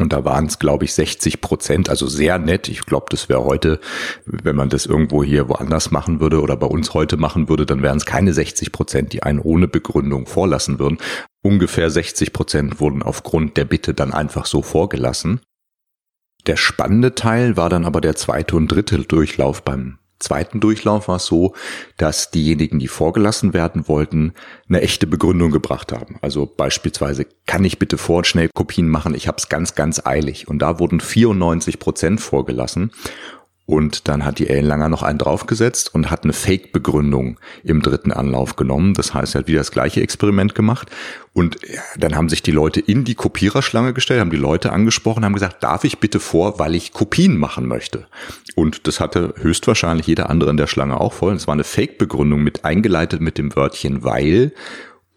Und 0.00 0.12
da 0.12 0.24
waren 0.24 0.46
es, 0.46 0.58
glaube 0.58 0.86
ich, 0.86 0.94
60 0.94 1.42
Prozent, 1.42 1.90
also 1.90 2.06
sehr 2.06 2.38
nett. 2.38 2.68
Ich 2.68 2.86
glaube, 2.86 3.06
das 3.10 3.28
wäre 3.28 3.44
heute, 3.44 3.78
wenn 4.24 4.56
man 4.56 4.70
das 4.70 4.86
irgendwo 4.86 5.22
hier 5.22 5.48
woanders 5.50 5.90
machen 5.90 6.18
würde 6.18 6.40
oder 6.40 6.56
bei 6.56 6.66
uns 6.66 6.94
heute 6.94 7.18
machen 7.18 7.48
würde, 7.48 7.66
dann 7.66 7.82
wären 7.82 7.98
es 7.98 8.06
keine 8.06 8.32
60 8.32 8.72
Prozent, 8.72 9.12
die 9.12 9.22
einen 9.22 9.38
ohne 9.38 9.68
Begründung 9.68 10.26
vorlassen 10.26 10.78
würden. 10.78 10.98
Ungefähr 11.42 11.90
60 11.90 12.32
Prozent 12.32 12.80
wurden 12.80 13.02
aufgrund 13.02 13.58
der 13.58 13.66
Bitte 13.66 13.92
dann 13.92 14.12
einfach 14.12 14.46
so 14.46 14.62
vorgelassen. 14.62 15.40
Der 16.46 16.56
spannende 16.56 17.14
Teil 17.14 17.56
war 17.56 17.68
dann 17.68 17.84
aber 17.84 18.00
der 18.00 18.16
zweite 18.16 18.56
und 18.56 18.68
dritte 18.68 18.98
Durchlauf 19.00 19.62
beim 19.62 19.98
zweiten 20.22 20.60
Durchlauf 20.60 21.08
war 21.08 21.16
es 21.16 21.26
so, 21.26 21.54
dass 21.96 22.30
diejenigen, 22.30 22.78
die 22.78 22.88
vorgelassen 22.88 23.52
werden 23.52 23.88
wollten, 23.88 24.34
eine 24.68 24.80
echte 24.80 25.06
Begründung 25.06 25.50
gebracht 25.50 25.92
haben. 25.92 26.16
Also 26.22 26.46
beispielsweise, 26.46 27.26
kann 27.46 27.64
ich 27.64 27.78
bitte 27.78 27.98
vor 27.98 28.24
schnell 28.24 28.48
Kopien 28.54 28.88
machen? 28.88 29.14
Ich 29.14 29.28
habe 29.28 29.36
es 29.38 29.48
ganz, 29.48 29.74
ganz 29.74 30.04
eilig. 30.06 30.48
Und 30.48 30.60
da 30.60 30.78
wurden 30.78 31.00
94 31.00 31.78
Prozent 31.78 32.20
vorgelassen. 32.20 32.92
Und 33.72 34.06
dann 34.06 34.26
hat 34.26 34.38
die 34.38 34.50
Ellen 34.50 34.66
Langer 34.66 34.90
noch 34.90 35.02
einen 35.02 35.16
draufgesetzt 35.16 35.94
und 35.94 36.10
hat 36.10 36.24
eine 36.24 36.34
Fake-Begründung 36.34 37.40
im 37.64 37.80
dritten 37.80 38.12
Anlauf 38.12 38.54
genommen. 38.54 38.92
Das 38.92 39.14
heißt, 39.14 39.34
er 39.34 39.38
hat 39.38 39.48
wieder 39.48 39.60
das 39.60 39.70
gleiche 39.70 40.02
Experiment 40.02 40.54
gemacht. 40.54 40.90
Und 41.32 41.56
dann 41.96 42.14
haben 42.14 42.28
sich 42.28 42.42
die 42.42 42.50
Leute 42.50 42.80
in 42.80 43.04
die 43.04 43.14
Kopiererschlange 43.14 43.94
gestellt, 43.94 44.20
haben 44.20 44.28
die 44.28 44.36
Leute 44.36 44.72
angesprochen, 44.72 45.24
haben 45.24 45.32
gesagt, 45.32 45.62
darf 45.62 45.84
ich 45.84 46.00
bitte 46.00 46.20
vor, 46.20 46.58
weil 46.58 46.74
ich 46.74 46.92
Kopien 46.92 47.38
machen 47.38 47.66
möchte. 47.66 48.08
Und 48.56 48.86
das 48.86 49.00
hatte 49.00 49.32
höchstwahrscheinlich 49.38 50.06
jeder 50.06 50.28
andere 50.28 50.50
in 50.50 50.58
der 50.58 50.66
Schlange 50.66 51.00
auch 51.00 51.14
voll. 51.14 51.32
Es 51.32 51.46
war 51.46 51.54
eine 51.54 51.64
Fake-Begründung 51.64 52.42
mit 52.42 52.66
eingeleitet 52.66 53.22
mit 53.22 53.38
dem 53.38 53.56
Wörtchen 53.56 54.04
weil. 54.04 54.52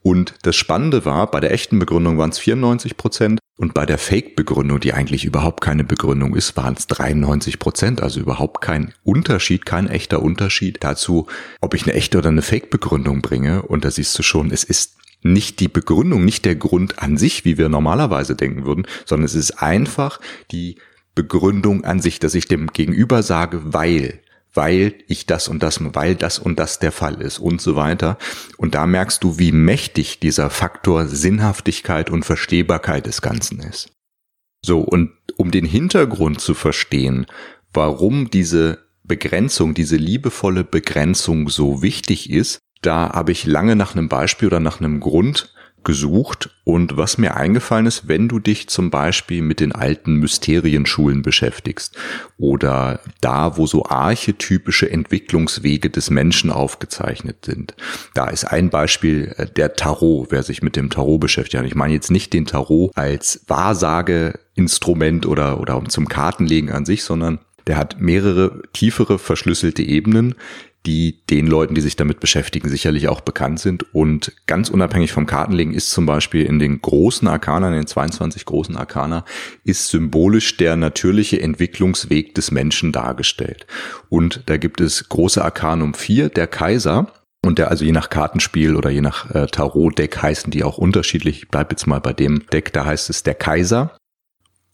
Und 0.01 0.33
das 0.43 0.55
Spannende 0.55 1.03
war, 1.03 1.29
bei 1.29 1.41
der 1.41 1.51
echten 1.51 1.77
Begründung 1.77 2.17
waren 2.17 2.29
es 2.29 2.39
94 2.39 2.95
Prozent 2.95 3.39
und 3.57 3.73
bei 3.73 3.85
der 3.85 3.97
Fake-Begründung, 3.97 4.81
die 4.81 4.93
eigentlich 4.93 5.23
überhaupt 5.23 5.61
keine 5.61 5.85
Begründung 5.85 6.35
ist, 6.35 6.57
waren 6.57 6.75
es 6.77 6.87
93 6.87 7.57
Prozent. 7.57 8.01
Also 8.01 8.19
überhaupt 8.19 8.59
kein 8.59 8.93
Unterschied, 9.03 9.65
kein 9.65 9.87
echter 9.87 10.21
Unterschied 10.21 10.79
dazu, 10.81 11.27
ob 11.61 11.73
ich 11.73 11.83
eine 11.83 11.93
echte 11.93 12.17
oder 12.17 12.29
eine 12.29 12.41
Fake-Begründung 12.41 13.21
bringe. 13.21 13.61
Und 13.61 13.85
da 13.85 13.91
siehst 13.91 14.17
du 14.19 14.23
schon, 14.23 14.51
es 14.51 14.65
ist 14.65 14.97
nicht 15.21 15.61
die 15.61 15.69
Begründung, 15.69 16.25
nicht 16.25 16.43
der 16.43 16.55
Grund 16.55 17.01
an 17.01 17.15
sich, 17.17 17.45
wie 17.45 17.57
wir 17.57 17.69
normalerweise 17.69 18.35
denken 18.35 18.65
würden, 18.65 18.87
sondern 19.05 19.25
es 19.25 19.35
ist 19.35 19.61
einfach 19.61 20.19
die 20.51 20.75
Begründung 21.15 21.85
an 21.85 22.01
sich, 22.01 22.19
dass 22.19 22.35
ich 22.35 22.47
dem 22.47 22.67
Gegenüber 22.67 23.23
sage, 23.23 23.73
weil 23.73 24.19
weil 24.55 24.95
ich 25.07 25.25
das 25.25 25.47
und 25.47 25.61
das, 25.61 25.79
weil 25.81 26.15
das 26.15 26.39
und 26.39 26.57
das 26.59 26.79
der 26.79 26.91
Fall 26.91 27.21
ist 27.21 27.39
und 27.39 27.61
so 27.61 27.75
weiter. 27.75 28.17
Und 28.57 28.75
da 28.75 28.87
merkst 28.87 29.23
du, 29.23 29.37
wie 29.37 29.51
mächtig 29.51 30.19
dieser 30.19 30.49
Faktor 30.49 31.07
Sinnhaftigkeit 31.07 32.09
und 32.09 32.25
Verstehbarkeit 32.25 33.05
des 33.05 33.21
Ganzen 33.21 33.59
ist. 33.59 33.91
So, 34.65 34.79
und 34.79 35.11
um 35.37 35.51
den 35.51 35.65
Hintergrund 35.65 36.41
zu 36.41 36.53
verstehen, 36.53 37.27
warum 37.73 38.29
diese 38.29 38.79
Begrenzung, 39.03 39.73
diese 39.73 39.97
liebevolle 39.97 40.63
Begrenzung 40.63 41.49
so 41.49 41.81
wichtig 41.81 42.29
ist, 42.29 42.59
da 42.81 43.11
habe 43.13 43.31
ich 43.31 43.45
lange 43.45 43.75
nach 43.75 43.95
einem 43.95 44.09
Beispiel 44.09 44.47
oder 44.47 44.59
nach 44.59 44.79
einem 44.79 44.99
Grund 44.99 45.53
gesucht 45.85 46.49
und 46.65 46.97
was 46.97 47.17
mir 47.17 47.37
eingefallen 47.37 47.85
ist, 47.85 48.09
wenn 48.09 48.27
du 48.27 48.39
dich 48.39 48.67
zum 48.67 48.89
Beispiel 48.89 49.41
mit 49.41 49.61
den 49.61 49.71
alten 49.71 50.15
Mysterienschulen 50.15 51.21
beschäftigst 51.21 51.95
oder 52.37 52.99
da, 53.21 53.55
wo 53.55 53.65
so 53.67 53.85
archetypische 53.85 54.89
Entwicklungswege 54.91 55.89
des 55.89 56.09
Menschen 56.09 56.51
aufgezeichnet 56.51 57.45
sind. 57.45 57.75
Da 58.13 58.27
ist 58.27 58.43
ein 58.45 58.69
Beispiel 58.69 59.33
äh, 59.37 59.45
der 59.45 59.75
Tarot, 59.75 60.31
wer 60.31 60.43
sich 60.43 60.61
mit 60.61 60.75
dem 60.75 60.89
Tarot 60.89 61.21
beschäftigt. 61.21 61.63
Ich 61.63 61.75
meine 61.75 61.93
jetzt 61.93 62.11
nicht 62.11 62.33
den 62.33 62.45
Tarot 62.45 62.91
als 62.95 63.45
Wahrsageinstrument 63.47 65.25
oder, 65.25 65.61
oder 65.61 65.81
zum 65.87 66.09
Kartenlegen 66.09 66.71
an 66.71 66.85
sich, 66.85 67.03
sondern 67.03 67.39
der 67.67 67.77
hat 67.77 67.99
mehrere 67.99 68.61
tiefere 68.73 69.17
verschlüsselte 69.17 69.81
Ebenen, 69.81 70.35
die 70.85 71.25
den 71.29 71.47
Leuten, 71.47 71.75
die 71.75 71.81
sich 71.81 71.95
damit 71.95 72.19
beschäftigen, 72.19 72.69
sicherlich 72.69 73.07
auch 73.07 73.21
bekannt 73.21 73.59
sind. 73.59 73.93
Und 73.93 74.33
ganz 74.47 74.69
unabhängig 74.69 75.11
vom 75.11 75.25
Kartenlegen 75.25 75.73
ist 75.73 75.91
zum 75.91 76.05
Beispiel 76.05 76.45
in 76.45 76.59
den 76.59 76.81
großen 76.81 77.27
Arkana, 77.27 77.69
in 77.69 77.73
den 77.73 77.87
22 77.87 78.45
großen 78.45 78.77
Arkana, 78.77 79.25
ist 79.63 79.89
symbolisch 79.89 80.57
der 80.57 80.75
natürliche 80.75 81.41
Entwicklungsweg 81.41 82.35
des 82.35 82.51
Menschen 82.51 82.91
dargestellt. 82.91 83.65
Und 84.09 84.43
da 84.45 84.57
gibt 84.57 84.81
es 84.81 85.09
große 85.09 85.43
Arkanum 85.43 85.93
4, 85.93 86.29
der 86.29 86.47
Kaiser. 86.47 87.11
Und 87.43 87.59
der 87.59 87.69
also 87.69 87.85
je 87.85 87.91
nach 87.91 88.09
Kartenspiel 88.09 88.75
oder 88.75 88.89
je 88.89 89.01
nach 89.01 89.29
äh, 89.29 89.45
Tarot-Deck 89.45 90.21
heißen 90.21 90.49
die 90.49 90.63
auch 90.63 90.79
unterschiedlich. 90.79 91.43
Ich 91.43 91.47
bleib 91.49 91.71
jetzt 91.71 91.85
mal 91.85 91.99
bei 91.99 92.11
dem 92.11 92.47
Deck, 92.47 92.73
da 92.73 92.85
heißt 92.85 93.09
es 93.11 93.21
der 93.21 93.35
Kaiser. 93.35 93.95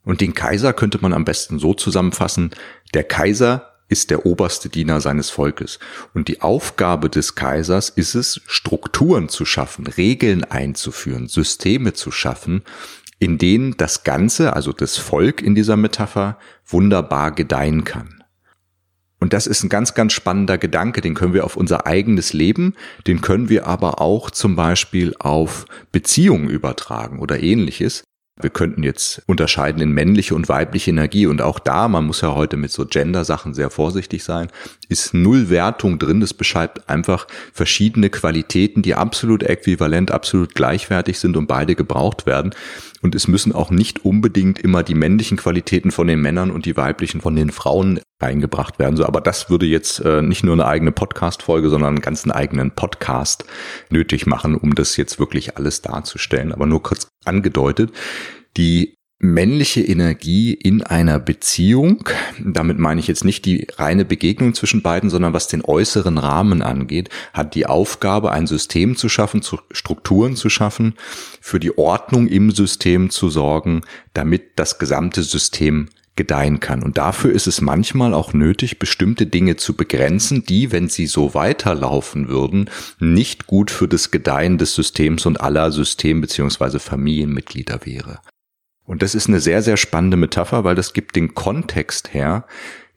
Und 0.04 0.22
den 0.22 0.34
Kaiser 0.34 0.74
könnte 0.74 1.00
man 1.02 1.14
am 1.14 1.26
besten 1.26 1.60
so 1.60 1.74
zusammenfassen. 1.74 2.52
Der 2.94 3.04
Kaiser 3.04 3.71
ist 3.92 4.10
der 4.10 4.26
oberste 4.26 4.70
Diener 4.70 5.02
seines 5.02 5.30
Volkes. 5.30 5.78
Und 6.14 6.30
die 6.30 6.42
Aufgabe 6.42 7.10
des 7.10 7.36
Kaisers 7.36 7.90
ist 7.90 8.16
es, 8.16 8.42
Strukturen 8.48 9.28
zu 9.28 9.46
schaffen, 9.46 9.86
Regeln 9.86 10.46
einzuführen, 10.46 11.28
Systeme 11.28 11.94
zu 11.94 12.10
schaffen, 12.10 12.64
in 13.20 13.38
denen 13.38 13.76
das 13.76 14.04
Ganze, 14.04 14.54
also 14.54 14.72
das 14.72 14.98
Volk 14.98 15.42
in 15.42 15.56
dieser 15.56 15.76
Metapher, 15.76 16.40
wunderbar 16.66 17.32
gedeihen 17.32 17.84
kann. 17.84 18.24
Und 19.20 19.34
das 19.34 19.46
ist 19.46 19.64
ein 19.64 19.70
ganz, 19.70 19.94
ganz 19.94 20.14
spannender 20.14 20.58
Gedanke, 20.58 21.02
den 21.02 21.14
können 21.14 21.34
wir 21.34 21.46
auf 21.46 21.56
unser 21.56 21.86
eigenes 21.86 22.34
Leben, 22.34 22.74
den 23.06 23.22
können 23.22 23.50
wir 23.50 23.68
aber 23.68 24.02
auch 24.02 24.32
zum 24.32 24.56
Beispiel 24.56 25.16
auf 25.20 25.66
Beziehungen 25.92 26.50
übertragen 26.50 27.20
oder 27.20 27.44
ähnliches. 27.44 28.04
Wir 28.40 28.50
könnten 28.50 28.82
jetzt 28.82 29.22
unterscheiden 29.28 29.82
in 29.82 29.92
männliche 29.92 30.34
und 30.36 30.50
weibliche 30.50 30.90
Energie 30.90 31.28
und 31.28 31.42
auch 31.42 31.60
da, 31.60 31.88
man 31.88 32.06
muss 32.06 32.22
ja 32.22 32.34
heute 32.34 32.58
mit 32.58 32.72
so 32.72 32.86
Gender-Sachen 32.86 33.54
sehr 33.54 33.70
vorsichtig 33.70 34.24
sein, 34.24 34.48
ist 34.90 35.14
null 35.14 35.50
Wertung 35.50 36.00
drin. 36.00 36.22
Das 36.22 36.34
beschreibt 36.34 36.90
einfach 36.90 37.28
verschiedene 37.54 38.10
Qualitäten, 38.10 38.82
die 38.82 38.96
absolut 38.96 39.44
äquivalent, 39.44 40.12
absolut 40.12 40.56
gleichwertig 40.56 41.20
sind 41.20 41.38
und 41.38 41.48
beide 41.48 41.76
gebraucht 41.76 42.26
werden. 42.26 42.56
Und 43.02 43.16
es 43.16 43.28
müssen 43.28 43.52
auch 43.52 43.72
nicht 43.72 44.06
unbedingt 44.06 44.60
immer 44.60 44.84
die 44.84 44.94
männlichen 44.94 45.38
Qualitäten 45.38 45.92
von 45.92 46.08
den 46.08 46.22
Männern 46.22 46.52
und 46.52 46.66
die 46.66 46.78
weiblichen 46.78 47.22
von 47.22 47.36
den 47.36 47.50
Frauen 47.50 48.00
eingebracht 48.20 48.78
werden. 48.80 48.96
So, 48.96 49.06
aber 49.06 49.22
das 49.22 49.50
würde 49.50 49.66
jetzt 49.66 50.00
äh, 50.00 50.22
nicht 50.22 50.44
nur 50.44 50.54
eine 50.54 50.66
eigene 50.66 50.92
Podcast-Folge, 50.92 51.70
sondern 51.70 51.96
einen 51.96 52.02
ganzen 52.02 52.32
eigenen 52.32 52.72
Podcast 52.72 53.46
nötig 53.90 54.28
machen, 54.28 54.56
um 54.56 54.76
das 54.76 54.98
jetzt 54.98 55.20
wirklich 55.20 55.58
alles 55.58 55.82
darzustellen. 55.82 56.54
Aber 56.54 56.66
nur 56.66 56.84
kurz 56.84 57.08
angedeutet. 57.26 57.92
Die 58.58 58.96
männliche 59.22 59.82
Energie 59.82 60.54
in 60.54 60.82
einer 60.82 61.20
Beziehung. 61.20 62.10
Damit 62.44 62.80
meine 62.80 63.00
ich 63.00 63.08
jetzt 63.08 63.24
nicht 63.24 63.46
die 63.46 63.68
reine 63.76 64.04
Begegnung 64.04 64.56
zwischen 64.56 64.82
beiden, 64.82 65.10
sondern 65.10 65.34
was 65.34 65.48
den 65.48 65.64
äußeren 65.64 66.18
Rahmen 66.18 66.62
angeht, 66.62 67.10
hat 67.32 67.54
die 67.54 67.68
Aufgabe, 67.68 68.32
ein 68.32 68.48
System 68.48 68.96
zu 68.96 69.10
schaffen, 69.10 69.42
Strukturen 69.72 70.36
zu 70.36 70.50
schaffen, 70.50 70.96
für 71.40 71.60
die 71.60 71.78
Ordnung 71.78 72.28
im 72.28 72.52
System 72.52 73.12
zu 73.12 73.30
sorgen, 73.30 73.82
damit 74.14 74.58
das 74.58 74.80
gesamte 74.80 75.22
System 75.22 75.90
gedeihen 76.16 76.60
kann. 76.60 76.84
Und 76.84 76.98
dafür 76.98 77.32
ist 77.32 77.48
es 77.48 77.62
manchmal 77.62 78.14
auch 78.14 78.34
nötig, 78.34 78.80
bestimmte 78.80 79.28
Dinge 79.28 79.56
zu 79.56 79.76
begrenzen, 79.76 80.46
die, 80.46 80.72
wenn 80.72 80.90
sie 80.90 81.06
so 81.06 81.34
weiterlaufen 81.34 82.28
würden, 82.28 82.70
nicht 83.00 83.48
gut 83.48 83.72
für 83.72 83.88
das 83.88 84.12
Gedeihen 84.12 84.58
des 84.58 84.74
Systems 84.74 85.26
und 85.26 85.40
aller 85.40 85.72
System- 85.72 86.22
bzw. 86.22 86.80
Familienmitglieder 86.80 87.86
wäre. 87.86 88.20
Und 88.86 89.02
das 89.02 89.16
ist 89.16 89.28
eine 89.28 89.40
sehr, 89.40 89.62
sehr 89.62 89.78
spannende 89.78 90.18
Metapher, 90.18 90.64
weil 90.64 90.76
das 90.76 90.94
gibt 90.94 91.16
den 91.16 91.34
Kontext 91.34 92.14
her, 92.14 92.46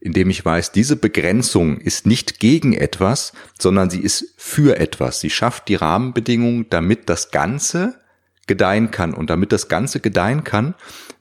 in 0.00 0.12
dem 0.12 0.28
ich 0.28 0.44
weiß, 0.44 0.72
diese 0.72 0.96
Begrenzung 0.96 1.78
ist 1.78 2.06
nicht 2.06 2.38
gegen 2.38 2.74
etwas, 2.74 3.32
sondern 3.58 3.88
sie 3.88 4.00
ist 4.00 4.34
für 4.36 4.78
etwas. 4.78 5.20
Sie 5.20 5.30
schafft 5.30 5.68
die 5.68 5.76
Rahmenbedingungen, 5.76 6.66
damit 6.68 7.08
das 7.08 7.30
Ganze 7.30 7.98
gedeihen 8.46 8.90
kann. 8.90 9.14
Und 9.14 9.30
damit 9.30 9.52
das 9.52 9.68
Ganze 9.68 10.00
gedeihen 10.00 10.44
kann, 10.44 10.74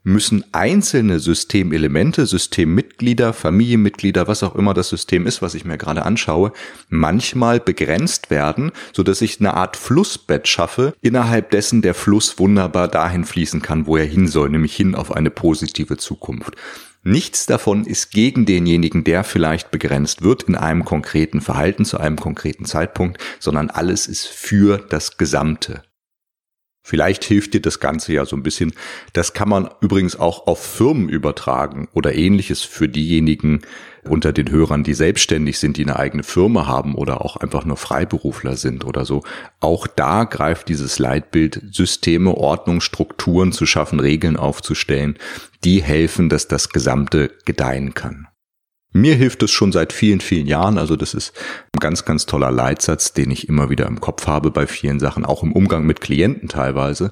müssen 0.03 0.43
einzelne 0.51 1.19
Systemelemente, 1.19 2.25
Systemmitglieder, 2.25 3.33
Familienmitglieder, 3.33 4.27
was 4.27 4.43
auch 4.43 4.55
immer 4.55 4.73
das 4.73 4.89
System 4.89 5.25
ist, 5.25 5.41
was 5.41 5.55
ich 5.55 5.65
mir 5.65 5.77
gerade 5.77 6.03
anschaue, 6.03 6.51
manchmal 6.89 7.59
begrenzt 7.59 8.29
werden, 8.29 8.71
so 8.91 9.03
dass 9.03 9.21
ich 9.21 9.39
eine 9.39 9.53
Art 9.53 9.77
Flussbett 9.77 10.47
schaffe, 10.47 10.93
innerhalb 11.01 11.51
dessen 11.51 11.81
der 11.81 11.93
Fluss 11.93 12.37
wunderbar 12.37 12.87
dahin 12.87 13.23
fließen 13.23 13.61
kann, 13.61 13.87
wo 13.87 13.97
er 13.97 14.05
hin 14.05 14.27
soll, 14.27 14.49
nämlich 14.49 14.75
hin 14.75 14.95
auf 14.95 15.11
eine 15.11 15.29
positive 15.29 15.97
Zukunft. 15.97 16.55
Nichts 17.05 17.45
davon 17.45 17.85
ist 17.85 18.11
gegen 18.11 18.45
denjenigen, 18.45 19.03
der 19.03 19.25
vielleicht 19.25 19.71
begrenzt 19.71 20.21
wird 20.21 20.43
in 20.43 20.55
einem 20.55 20.85
konkreten 20.85 21.41
Verhalten 21.41 21.83
zu 21.83 21.97
einem 21.97 22.15
konkreten 22.15 22.63
Zeitpunkt, 22.63 23.21
sondern 23.39 23.69
alles 23.69 24.07
ist 24.07 24.25
für 24.27 24.77
das 24.77 25.17
Gesamte. 25.17 25.83
Vielleicht 26.85 27.23
hilft 27.23 27.53
dir 27.53 27.61
das 27.61 27.79
Ganze 27.79 28.11
ja 28.11 28.25
so 28.25 28.35
ein 28.35 28.43
bisschen. 28.43 28.73
Das 29.13 29.33
kann 29.33 29.47
man 29.47 29.69
übrigens 29.79 30.17
auch 30.17 30.47
auf 30.47 30.61
Firmen 30.61 31.07
übertragen 31.07 31.87
oder 31.93 32.13
ähnliches 32.13 32.61
für 32.63 32.89
diejenigen 32.89 33.61
unter 34.03 34.33
den 34.33 34.51
Hörern, 34.51 34.83
die 34.83 34.93
selbstständig 34.93 35.59
sind, 35.59 35.77
die 35.77 35.83
eine 35.83 35.97
eigene 35.97 36.23
Firma 36.23 36.67
haben 36.67 36.95
oder 36.95 37.21
auch 37.21 37.37
einfach 37.37 37.63
nur 37.63 37.77
Freiberufler 37.77 38.57
sind 38.57 38.83
oder 38.83 39.05
so. 39.05 39.23
Auch 39.61 39.87
da 39.87 40.25
greift 40.25 40.67
dieses 40.67 40.99
Leitbild, 40.99 41.61
Systeme, 41.71 42.35
Ordnung, 42.35 42.81
Strukturen 42.81 43.53
zu 43.53 43.65
schaffen, 43.65 44.01
Regeln 44.01 44.35
aufzustellen, 44.35 45.17
die 45.63 45.81
helfen, 45.81 46.27
dass 46.27 46.49
das 46.49 46.67
Gesamte 46.67 47.31
gedeihen 47.45 47.93
kann. 47.93 48.27
Mir 48.93 49.15
hilft 49.15 49.41
es 49.41 49.51
schon 49.51 49.71
seit 49.71 49.91
vielen, 49.91 50.21
vielen 50.21 50.45
Jahren. 50.45 50.77
Also 50.77 50.95
das 50.95 51.15
ist 51.15 51.33
ein 51.73 51.79
ganz, 51.79 52.05
ganz 52.05 52.27
toller 52.27 52.51
Leitsatz, 52.51 53.13
den 53.13 53.31
ich 53.31 53.49
immer 53.49 53.69
wieder 53.71 53.87
im 53.87 53.99
Kopf 53.99 54.27
habe 54.27 54.51
bei 54.51 54.67
vielen 54.67 54.99
Sachen, 54.99 55.25
auch 55.25 55.41
im 55.41 55.51
Umgang 55.51 55.85
mit 55.85 55.99
Klienten 55.99 56.47
teilweise. 56.47 57.11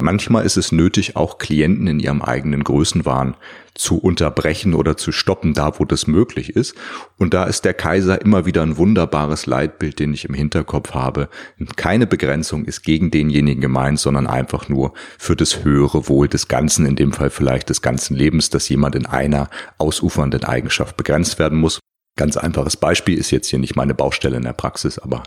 Manchmal 0.00 0.46
ist 0.46 0.56
es 0.56 0.70
nötig, 0.70 1.16
auch 1.16 1.38
Klienten 1.38 1.88
in 1.88 1.98
ihrem 1.98 2.22
eigenen 2.22 2.62
Größenwahn 2.62 3.34
zu 3.74 3.98
unterbrechen 3.98 4.74
oder 4.74 4.96
zu 4.96 5.10
stoppen, 5.10 5.54
da 5.54 5.76
wo 5.80 5.84
das 5.84 6.06
möglich 6.06 6.54
ist. 6.54 6.76
Und 7.16 7.34
da 7.34 7.44
ist 7.44 7.64
der 7.64 7.74
Kaiser 7.74 8.20
immer 8.22 8.46
wieder 8.46 8.62
ein 8.62 8.76
wunderbares 8.76 9.46
Leitbild, 9.46 9.98
den 9.98 10.14
ich 10.14 10.24
im 10.24 10.34
Hinterkopf 10.34 10.94
habe. 10.94 11.28
Keine 11.74 12.06
Begrenzung 12.06 12.64
ist 12.64 12.82
gegen 12.82 13.10
denjenigen 13.10 13.60
gemeint, 13.60 13.98
sondern 13.98 14.28
einfach 14.28 14.68
nur 14.68 14.92
für 15.18 15.34
das 15.34 15.64
höhere 15.64 16.08
Wohl 16.08 16.28
des 16.28 16.46
Ganzen, 16.46 16.86
in 16.86 16.94
dem 16.94 17.12
Fall 17.12 17.30
vielleicht 17.30 17.68
des 17.68 17.82
ganzen 17.82 18.14
Lebens, 18.14 18.50
dass 18.50 18.68
jemand 18.68 18.94
in 18.94 19.06
einer 19.06 19.50
ausufernden 19.78 20.44
Eigenschaft 20.44 20.96
begrenzt 20.96 21.40
werden 21.40 21.58
muss. 21.58 21.80
Ganz 22.16 22.36
einfaches 22.36 22.76
Beispiel 22.76 23.18
ist 23.18 23.32
jetzt 23.32 23.48
hier 23.48 23.58
nicht 23.58 23.74
meine 23.74 23.94
Baustelle 23.94 24.36
in 24.36 24.44
der 24.44 24.52
Praxis, 24.52 25.00
aber 25.00 25.24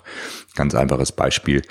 ganz 0.55 0.75
einfaches 0.75 1.11
Beispiel 1.11 1.61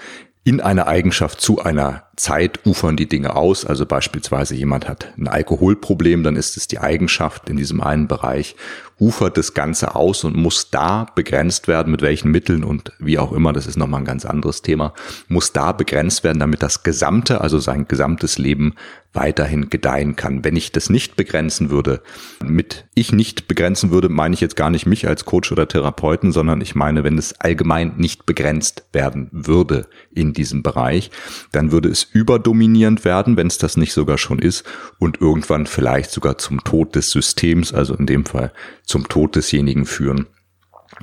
in 0.45 0.61
einer 0.61 0.87
Eigenschaft 0.87 1.40
zu 1.40 1.62
einer 1.62 2.10
Zeit 2.20 2.66
ufern 2.66 2.96
die 2.96 3.08
Dinge 3.08 3.34
aus. 3.34 3.64
Also 3.64 3.86
beispielsweise 3.86 4.54
jemand 4.54 4.86
hat 4.86 5.14
ein 5.16 5.26
Alkoholproblem, 5.26 6.22
dann 6.22 6.36
ist 6.36 6.58
es 6.58 6.68
die 6.68 6.78
Eigenschaft 6.78 7.48
in 7.48 7.56
diesem 7.56 7.80
einen 7.80 8.08
Bereich, 8.08 8.56
ufert 9.00 9.38
das 9.38 9.54
Ganze 9.54 9.94
aus 9.94 10.24
und 10.24 10.36
muss 10.36 10.70
da 10.70 11.06
begrenzt 11.14 11.66
werden, 11.66 11.90
mit 11.90 12.02
welchen 12.02 12.30
Mitteln 12.30 12.62
und 12.62 12.92
wie 12.98 13.18
auch 13.18 13.32
immer, 13.32 13.54
das 13.54 13.66
ist 13.66 13.78
nochmal 13.78 14.02
ein 14.02 14.06
ganz 14.06 14.26
anderes 14.26 14.60
Thema, 14.60 14.92
muss 15.28 15.52
da 15.52 15.72
begrenzt 15.72 16.22
werden, 16.22 16.38
damit 16.38 16.62
das 16.62 16.82
Gesamte, 16.82 17.40
also 17.40 17.58
sein 17.58 17.88
gesamtes 17.88 18.36
Leben 18.36 18.74
weiterhin 19.12 19.70
gedeihen 19.70 20.14
kann. 20.14 20.44
Wenn 20.44 20.54
ich 20.54 20.70
das 20.70 20.88
nicht 20.88 21.16
begrenzen 21.16 21.70
würde, 21.70 22.02
mit 22.44 22.86
ich 22.94 23.12
nicht 23.12 23.48
begrenzen 23.48 23.90
würde, 23.90 24.08
meine 24.08 24.34
ich 24.34 24.40
jetzt 24.40 24.56
gar 24.56 24.70
nicht 24.70 24.86
mich 24.86 25.08
als 25.08 25.24
Coach 25.24 25.50
oder 25.50 25.66
Therapeuten, 25.66 26.30
sondern 26.30 26.60
ich 26.60 26.74
meine, 26.74 27.02
wenn 27.02 27.18
es 27.18 27.40
allgemein 27.40 27.94
nicht 27.96 28.26
begrenzt 28.26 28.84
werden 28.92 29.28
würde 29.32 29.88
in 30.14 30.32
diesem 30.32 30.62
Bereich, 30.62 31.10
dann 31.50 31.72
würde 31.72 31.88
es 31.88 32.10
überdominierend 32.12 33.05
werden, 33.05 33.37
wenn 33.37 33.47
es 33.47 33.59
das 33.59 33.76
nicht 33.76 33.93
sogar 33.93 34.19
schon 34.19 34.38
ist 34.38 34.64
und 34.99 35.21
irgendwann 35.21 35.67
vielleicht 35.67 36.11
sogar 36.11 36.38
zum 36.38 36.62
Tod 36.64 36.95
des 36.95 37.11
Systems, 37.11 37.73
also 37.73 37.95
in 37.95 38.07
dem 38.07 38.25
Fall 38.25 38.52
zum 38.85 39.09
Tod 39.09 39.37
desjenigen 39.37 39.87
führen, 39.87 40.26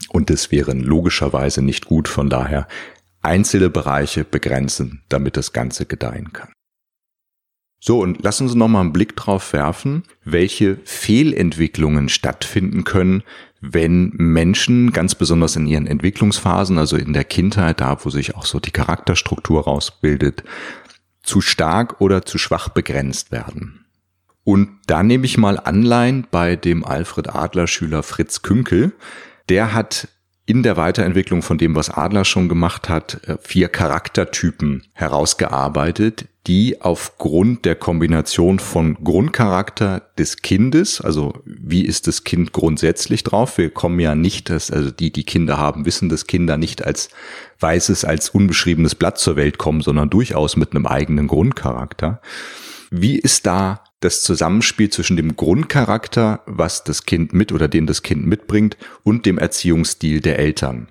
Und 0.10 0.30
das 0.30 0.52
wäre 0.52 0.74
logischerweise 0.74 1.62
nicht 1.62 1.86
gut. 1.86 2.08
Von 2.08 2.30
daher 2.30 2.68
einzelne 3.22 3.70
Bereiche 3.70 4.24
begrenzen, 4.24 5.02
damit 5.10 5.38
das 5.38 5.54
Ganze 5.54 5.86
gedeihen 5.86 6.34
kann. 6.34 6.50
So, 7.80 8.00
und 8.00 8.24
lassen 8.24 8.44
uns 8.44 8.56
noch 8.56 8.68
mal 8.68 8.82
einen 8.82 8.94
Blick 8.94 9.16
drauf 9.16 9.54
werfen, 9.54 10.04
welche 10.24 10.78
Fehlentwicklungen 10.84 12.10
stattfinden 12.10 12.84
können, 12.84 13.24
wenn 13.62 14.12
Menschen, 14.16 14.92
ganz 14.92 15.16
besonders 15.16 15.56
in 15.56 15.68
ihren 15.68 15.88
Entwicklungsphasen, 15.88 16.78
also 16.78 16.98
in 16.98 17.14
der 17.14 17.24
Kindheit, 17.24 17.82
da 17.82 17.98
wo 18.04 18.10
sich 18.10 18.36
auch 18.36 18.46
so 18.46 18.60
die 18.60 18.72
Charakterstruktur 18.72 19.64
rausbildet, 19.64 20.44
zu 21.27 21.41
stark 21.41 22.01
oder 22.01 22.25
zu 22.25 22.38
schwach 22.38 22.69
begrenzt 22.69 23.31
werden. 23.31 23.86
Und 24.43 24.69
da 24.88 25.03
nehme 25.03 25.25
ich 25.25 25.38
mal 25.38 25.60
Anleihen 25.60 26.25
bei 26.31 26.55
dem 26.55 26.86
Alfred 26.86 27.36
Adler 27.36 27.67
Schüler 27.67 28.01
Fritz 28.01 28.41
Künkel. 28.41 28.93
Der 29.50 29.74
hat 29.74 30.07
in 30.48 30.63
der 30.63 30.77
Weiterentwicklung 30.77 31.42
von 31.42 31.58
dem, 31.58 31.75
was 31.75 31.89
Adler 31.89 32.24
schon 32.24 32.48
gemacht 32.48 32.88
hat, 32.89 33.22
äh, 33.27 33.38
vier 33.39 33.68
Charaktertypen 33.68 34.84
herausgearbeitet, 34.94 36.25
die 36.48 36.82
aufgrund 36.82 37.66
der 37.66 37.75
Kombination 37.75 38.58
von 38.58 38.96
Grundcharakter 39.04 40.04
des 40.18 40.38
Kindes, 40.38 41.01
also 41.01 41.34
wie 41.46 41.82
ist 41.82 42.08
das 42.08 42.24
Kind 42.24 42.54
grundsätzlich 42.54 43.24
drauf? 43.24 43.58
Wir 43.58 43.70
kommen 43.70 44.00
ja 44.00 44.16
nicht, 44.16 44.50
dass, 44.50 44.72
also 44.72 44.89
die, 44.89 45.12
die 45.12 45.25
Kinder 45.25 45.58
haben, 45.58 45.86
wissen, 45.86 46.08
dass 46.08 46.25
Kinder 46.25 46.56
nicht 46.56 46.82
als 46.86 47.10
weißes, 47.60 48.06
als 48.06 48.30
unbeschriebenes 48.30 48.96
Blatt 48.96 49.20
zur 49.20 49.36
Welt 49.36 49.58
kommen, 49.58 49.82
sondern 49.82 50.10
durchaus 50.10 50.56
mit 50.56 50.72
einem 50.72 50.86
eigenen 50.86 51.27
Grundcharakter. 51.27 52.22
Wie 52.89 53.20
ist 53.20 53.46
da 53.46 53.82
das 54.00 54.22
Zusammenspiel 54.22 54.89
zwischen 54.89 55.18
dem 55.18 55.36
Grundcharakter, 55.36 56.42
was 56.46 56.84
das 56.84 57.06
Kind 57.06 57.34
mit 57.34 57.51
oder 57.51 57.68
den 57.68 57.88
das 57.88 58.04
Kind 58.04 58.25
mitbringt, 58.27 58.77
und 59.04 59.25
dem 59.25 59.38
Erziehungsstil 59.38 60.22
der 60.22 60.39
Eltern. 60.39 60.88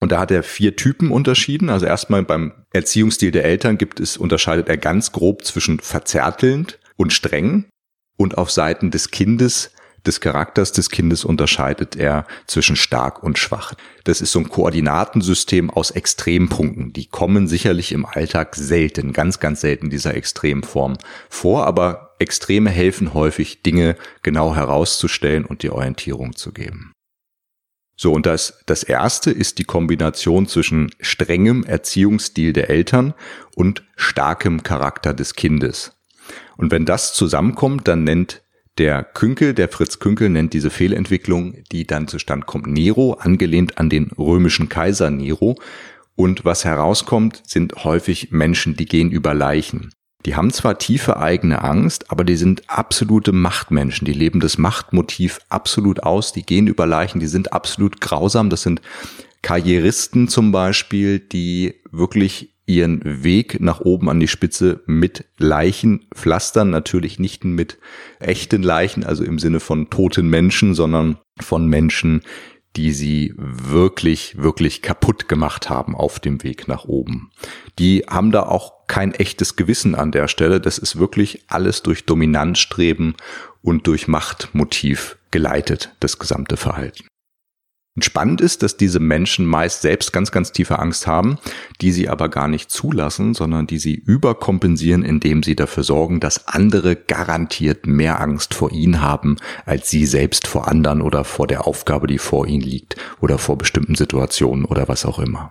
Und 0.00 0.12
da 0.12 0.18
hat 0.18 0.30
er 0.30 0.42
vier 0.42 0.76
Typen 0.76 1.10
unterschieden. 1.10 1.68
Also 1.68 1.84
erstmal 1.84 2.22
beim 2.22 2.52
Erziehungsstil 2.72 3.30
der 3.30 3.44
Eltern 3.44 3.76
gibt 3.76 4.00
es, 4.00 4.16
unterscheidet 4.16 4.68
er 4.68 4.78
ganz 4.78 5.12
grob 5.12 5.44
zwischen 5.44 5.78
verzärtelnd 5.78 6.78
und 6.96 7.12
streng. 7.12 7.66
Und 8.16 8.38
auf 8.38 8.50
Seiten 8.50 8.90
des 8.90 9.10
Kindes 9.10 9.70
des 10.06 10.20
Charakters 10.20 10.72
des 10.72 10.90
Kindes 10.90 11.24
unterscheidet 11.24 11.96
er 11.96 12.26
zwischen 12.46 12.76
stark 12.76 13.22
und 13.22 13.38
schwach. 13.38 13.74
Das 14.04 14.20
ist 14.20 14.32
so 14.32 14.38
ein 14.38 14.48
Koordinatensystem 14.48 15.70
aus 15.70 15.90
Extrempunkten. 15.90 16.92
Die 16.92 17.06
kommen 17.06 17.48
sicherlich 17.48 17.92
im 17.92 18.06
Alltag 18.06 18.56
selten, 18.56 19.12
ganz, 19.12 19.40
ganz 19.40 19.60
selten 19.60 19.90
dieser 19.90 20.14
Extremform 20.14 20.96
vor, 21.28 21.66
aber 21.66 22.09
Extreme 22.20 22.70
helfen 22.70 23.14
häufig, 23.14 23.62
Dinge 23.62 23.96
genau 24.22 24.54
herauszustellen 24.54 25.44
und 25.44 25.62
die 25.62 25.70
Orientierung 25.70 26.36
zu 26.36 26.52
geben. 26.52 26.92
So, 27.96 28.12
und 28.12 28.24
das, 28.24 28.62
das 28.64 28.82
erste 28.82 29.30
ist 29.30 29.58
die 29.58 29.64
Kombination 29.64 30.46
zwischen 30.46 30.90
strengem 31.00 31.64
Erziehungsstil 31.64 32.54
der 32.54 32.70
Eltern 32.70 33.12
und 33.56 33.84
starkem 33.94 34.62
Charakter 34.62 35.12
des 35.12 35.34
Kindes. 35.34 35.92
Und 36.56 36.70
wenn 36.70 36.86
das 36.86 37.12
zusammenkommt, 37.12 37.88
dann 37.88 38.04
nennt 38.04 38.42
der 38.78 39.04
Künkel, 39.04 39.52
der 39.52 39.68
Fritz 39.68 39.98
Künkel 39.98 40.30
nennt 40.30 40.54
diese 40.54 40.70
Fehlentwicklung, 40.70 41.62
die 41.72 41.86
dann 41.86 42.08
zustande 42.08 42.46
kommt, 42.46 42.66
Nero, 42.66 43.14
angelehnt 43.14 43.76
an 43.76 43.90
den 43.90 44.10
römischen 44.12 44.70
Kaiser 44.70 45.10
Nero. 45.10 45.56
Und 46.16 46.46
was 46.46 46.64
herauskommt, 46.64 47.42
sind 47.46 47.84
häufig 47.84 48.30
Menschen, 48.30 48.76
die 48.76 48.86
gehen 48.86 49.10
über 49.10 49.34
Leichen. 49.34 49.92
Die 50.26 50.36
haben 50.36 50.52
zwar 50.52 50.78
tiefe 50.78 51.16
eigene 51.16 51.62
Angst, 51.62 52.10
aber 52.10 52.24
die 52.24 52.36
sind 52.36 52.68
absolute 52.68 53.32
Machtmenschen. 53.32 54.04
Die 54.04 54.12
leben 54.12 54.40
das 54.40 54.58
Machtmotiv 54.58 55.40
absolut 55.48 56.02
aus. 56.02 56.32
Die 56.32 56.42
gehen 56.42 56.66
über 56.66 56.86
Leichen. 56.86 57.20
Die 57.20 57.26
sind 57.26 57.52
absolut 57.52 58.00
grausam. 58.00 58.50
Das 58.50 58.62
sind 58.62 58.82
Karrieristen 59.42 60.28
zum 60.28 60.52
Beispiel, 60.52 61.18
die 61.18 61.76
wirklich 61.90 62.54
ihren 62.66 63.24
Weg 63.24 63.60
nach 63.60 63.80
oben 63.80 64.08
an 64.08 64.20
die 64.20 64.28
Spitze 64.28 64.80
mit 64.86 65.24
Leichen 65.38 66.06
pflastern, 66.14 66.70
natürlich 66.70 67.18
nicht 67.18 67.44
mit 67.44 67.78
echten 68.20 68.62
Leichen, 68.62 69.02
also 69.02 69.24
im 69.24 69.38
Sinne 69.38 69.58
von 69.58 69.90
toten 69.90 70.28
Menschen, 70.28 70.74
sondern 70.74 71.18
von 71.40 71.66
Menschen, 71.66 72.22
die 72.76 72.92
sie 72.92 73.34
wirklich, 73.36 74.36
wirklich 74.38 74.82
kaputt 74.82 75.28
gemacht 75.28 75.68
haben 75.68 75.96
auf 75.96 76.20
dem 76.20 76.42
Weg 76.42 76.68
nach 76.68 76.84
oben. 76.84 77.30
Die 77.78 78.04
haben 78.08 78.30
da 78.30 78.44
auch 78.44 78.86
kein 78.86 79.12
echtes 79.12 79.56
Gewissen 79.56 79.94
an 79.94 80.12
der 80.12 80.28
Stelle. 80.28 80.60
Das 80.60 80.78
ist 80.78 80.98
wirklich 80.98 81.44
alles 81.48 81.82
durch 81.82 82.06
Dominanzstreben 82.06 83.16
und 83.62 83.86
durch 83.86 84.08
Machtmotiv 84.08 85.16
geleitet, 85.30 85.94
das 86.00 86.18
gesamte 86.18 86.56
Verhalten. 86.56 87.09
Spannend 87.98 88.40
ist, 88.40 88.62
dass 88.62 88.76
diese 88.76 89.00
Menschen 89.00 89.44
meist 89.44 89.82
selbst 89.82 90.12
ganz, 90.12 90.30
ganz 90.30 90.52
tiefe 90.52 90.78
Angst 90.78 91.08
haben, 91.08 91.38
die 91.80 91.90
sie 91.90 92.08
aber 92.08 92.28
gar 92.28 92.46
nicht 92.46 92.70
zulassen, 92.70 93.34
sondern 93.34 93.66
die 93.66 93.78
sie 93.78 93.94
überkompensieren, 93.94 95.02
indem 95.02 95.42
sie 95.42 95.56
dafür 95.56 95.82
sorgen, 95.82 96.20
dass 96.20 96.46
andere 96.46 96.94
garantiert 96.94 97.86
mehr 97.86 98.20
Angst 98.20 98.54
vor 98.54 98.70
ihnen 98.70 99.00
haben, 99.00 99.36
als 99.66 99.90
sie 99.90 100.06
selbst 100.06 100.46
vor 100.46 100.68
anderen 100.68 101.02
oder 101.02 101.24
vor 101.24 101.48
der 101.48 101.66
Aufgabe, 101.66 102.06
die 102.06 102.18
vor 102.18 102.46
ihnen 102.46 102.62
liegt 102.62 102.96
oder 103.20 103.38
vor 103.38 103.58
bestimmten 103.58 103.96
Situationen 103.96 104.64
oder 104.64 104.86
was 104.86 105.04
auch 105.04 105.18
immer. 105.18 105.50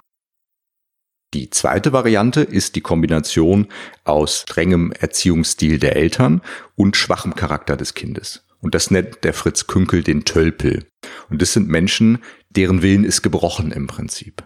Die 1.34 1.50
zweite 1.50 1.94
Variante 1.94 2.42
ist 2.42 2.76
die 2.76 2.82
Kombination 2.82 3.68
aus 4.06 4.40
strengem 4.40 4.92
Erziehungsstil 4.94 5.78
der 5.78 5.96
Eltern 5.96 6.42
und 6.76 6.96
schwachem 6.96 7.36
Charakter 7.36 7.78
des 7.78 7.94
Kindes. 7.94 8.49
Und 8.62 8.76
das 8.76 8.92
nennt 8.92 9.24
der 9.24 9.34
Fritz 9.34 9.68
Künkel 9.68 10.04
den 10.04 10.26
Tölpel. 10.26 10.86
Und 11.30 11.42
das 11.42 11.54
sind 11.54 11.70
Menschen, 11.70 12.20
deren 12.50 12.82
Willen 12.82 13.04
ist 13.04 13.22
gebrochen 13.22 13.72
im 13.72 13.88
Prinzip. 13.88 14.44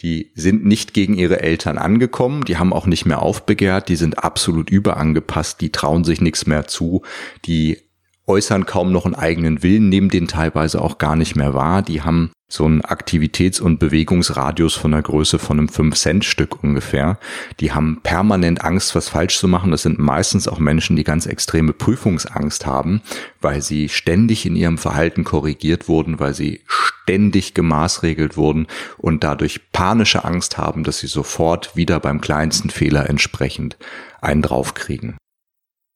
Die 0.00 0.32
sind 0.34 0.64
nicht 0.64 0.92
gegen 0.92 1.14
ihre 1.14 1.40
Eltern 1.40 1.78
angekommen, 1.78 2.44
die 2.44 2.58
haben 2.58 2.72
auch 2.72 2.86
nicht 2.86 3.06
mehr 3.06 3.22
aufbegehrt, 3.22 3.88
die 3.88 3.96
sind 3.96 4.22
absolut 4.22 4.68
überangepasst, 4.68 5.60
die 5.60 5.72
trauen 5.72 6.04
sich 6.04 6.20
nichts 6.20 6.46
mehr 6.46 6.66
zu, 6.66 7.02
die 7.46 7.78
äußern 8.26 8.66
kaum 8.66 8.92
noch 8.92 9.06
einen 9.06 9.14
eigenen 9.14 9.62
Willen, 9.62 9.88
nehmen 9.88 10.08
den 10.08 10.28
teilweise 10.28 10.80
auch 10.80 10.98
gar 10.98 11.16
nicht 11.16 11.36
mehr 11.36 11.54
wahr. 11.54 11.82
Die 11.82 12.02
haben 12.02 12.32
so 12.52 12.66
einen 12.66 12.82
Aktivitäts- 12.82 13.62
und 13.62 13.78
Bewegungsradius 13.78 14.74
von 14.74 14.92
der 14.92 15.00
Größe 15.00 15.38
von 15.38 15.58
einem 15.58 15.68
5-Cent-Stück 15.68 16.62
ungefähr. 16.62 17.18
Die 17.60 17.72
haben 17.72 18.00
permanent 18.02 18.62
Angst, 18.62 18.94
was 18.94 19.08
falsch 19.08 19.38
zu 19.38 19.48
machen. 19.48 19.70
Das 19.70 19.80
sind 19.80 19.98
meistens 19.98 20.46
auch 20.46 20.58
Menschen, 20.58 20.94
die 20.94 21.02
ganz 21.02 21.24
extreme 21.24 21.72
Prüfungsangst 21.72 22.66
haben, 22.66 23.00
weil 23.40 23.62
sie 23.62 23.88
ständig 23.88 24.44
in 24.44 24.54
ihrem 24.54 24.76
Verhalten 24.76 25.24
korrigiert 25.24 25.88
wurden, 25.88 26.20
weil 26.20 26.34
sie 26.34 26.60
ständig 26.66 27.54
gemaßregelt 27.54 28.36
wurden 28.36 28.66
und 28.98 29.24
dadurch 29.24 29.72
panische 29.72 30.26
Angst 30.26 30.58
haben, 30.58 30.84
dass 30.84 30.98
sie 30.98 31.06
sofort 31.06 31.74
wieder 31.74 32.00
beim 32.00 32.20
kleinsten 32.20 32.68
Fehler 32.68 33.08
entsprechend 33.08 33.78
einen 34.20 34.42
draufkriegen. 34.42 35.16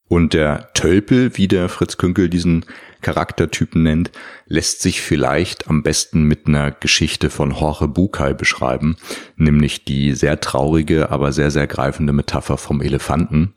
Und 0.09 0.35
der 0.35 0.73
Tölpel, 0.73 1.37
wie 1.37 1.49
der 1.49 1.69
Fritz 1.69 1.97
Künkel 1.97 2.31
diesen 2.31 2.65
Charaktertypen 3.07 3.85
nennt, 3.85 4.11
lässt 4.47 4.83
sich 4.83 5.01
vielleicht 5.01 5.71
am 5.71 5.85
besten 5.85 6.25
mit 6.25 6.49
einer 6.49 6.73
Geschichte 6.73 7.31
von 7.31 7.53
Jorge 7.53 7.87
Bucay 7.87 8.35
beschreiben, 8.35 8.97
nämlich 9.37 9.85
die 9.85 10.13
sehr 10.13 10.41
traurige, 10.41 11.13
aber 11.13 11.31
sehr, 11.31 11.53
sehr 11.53 11.69
greifende 11.69 12.13
Metapher 12.13 12.59
vom 12.59 12.81
Elefanten. 12.81 13.55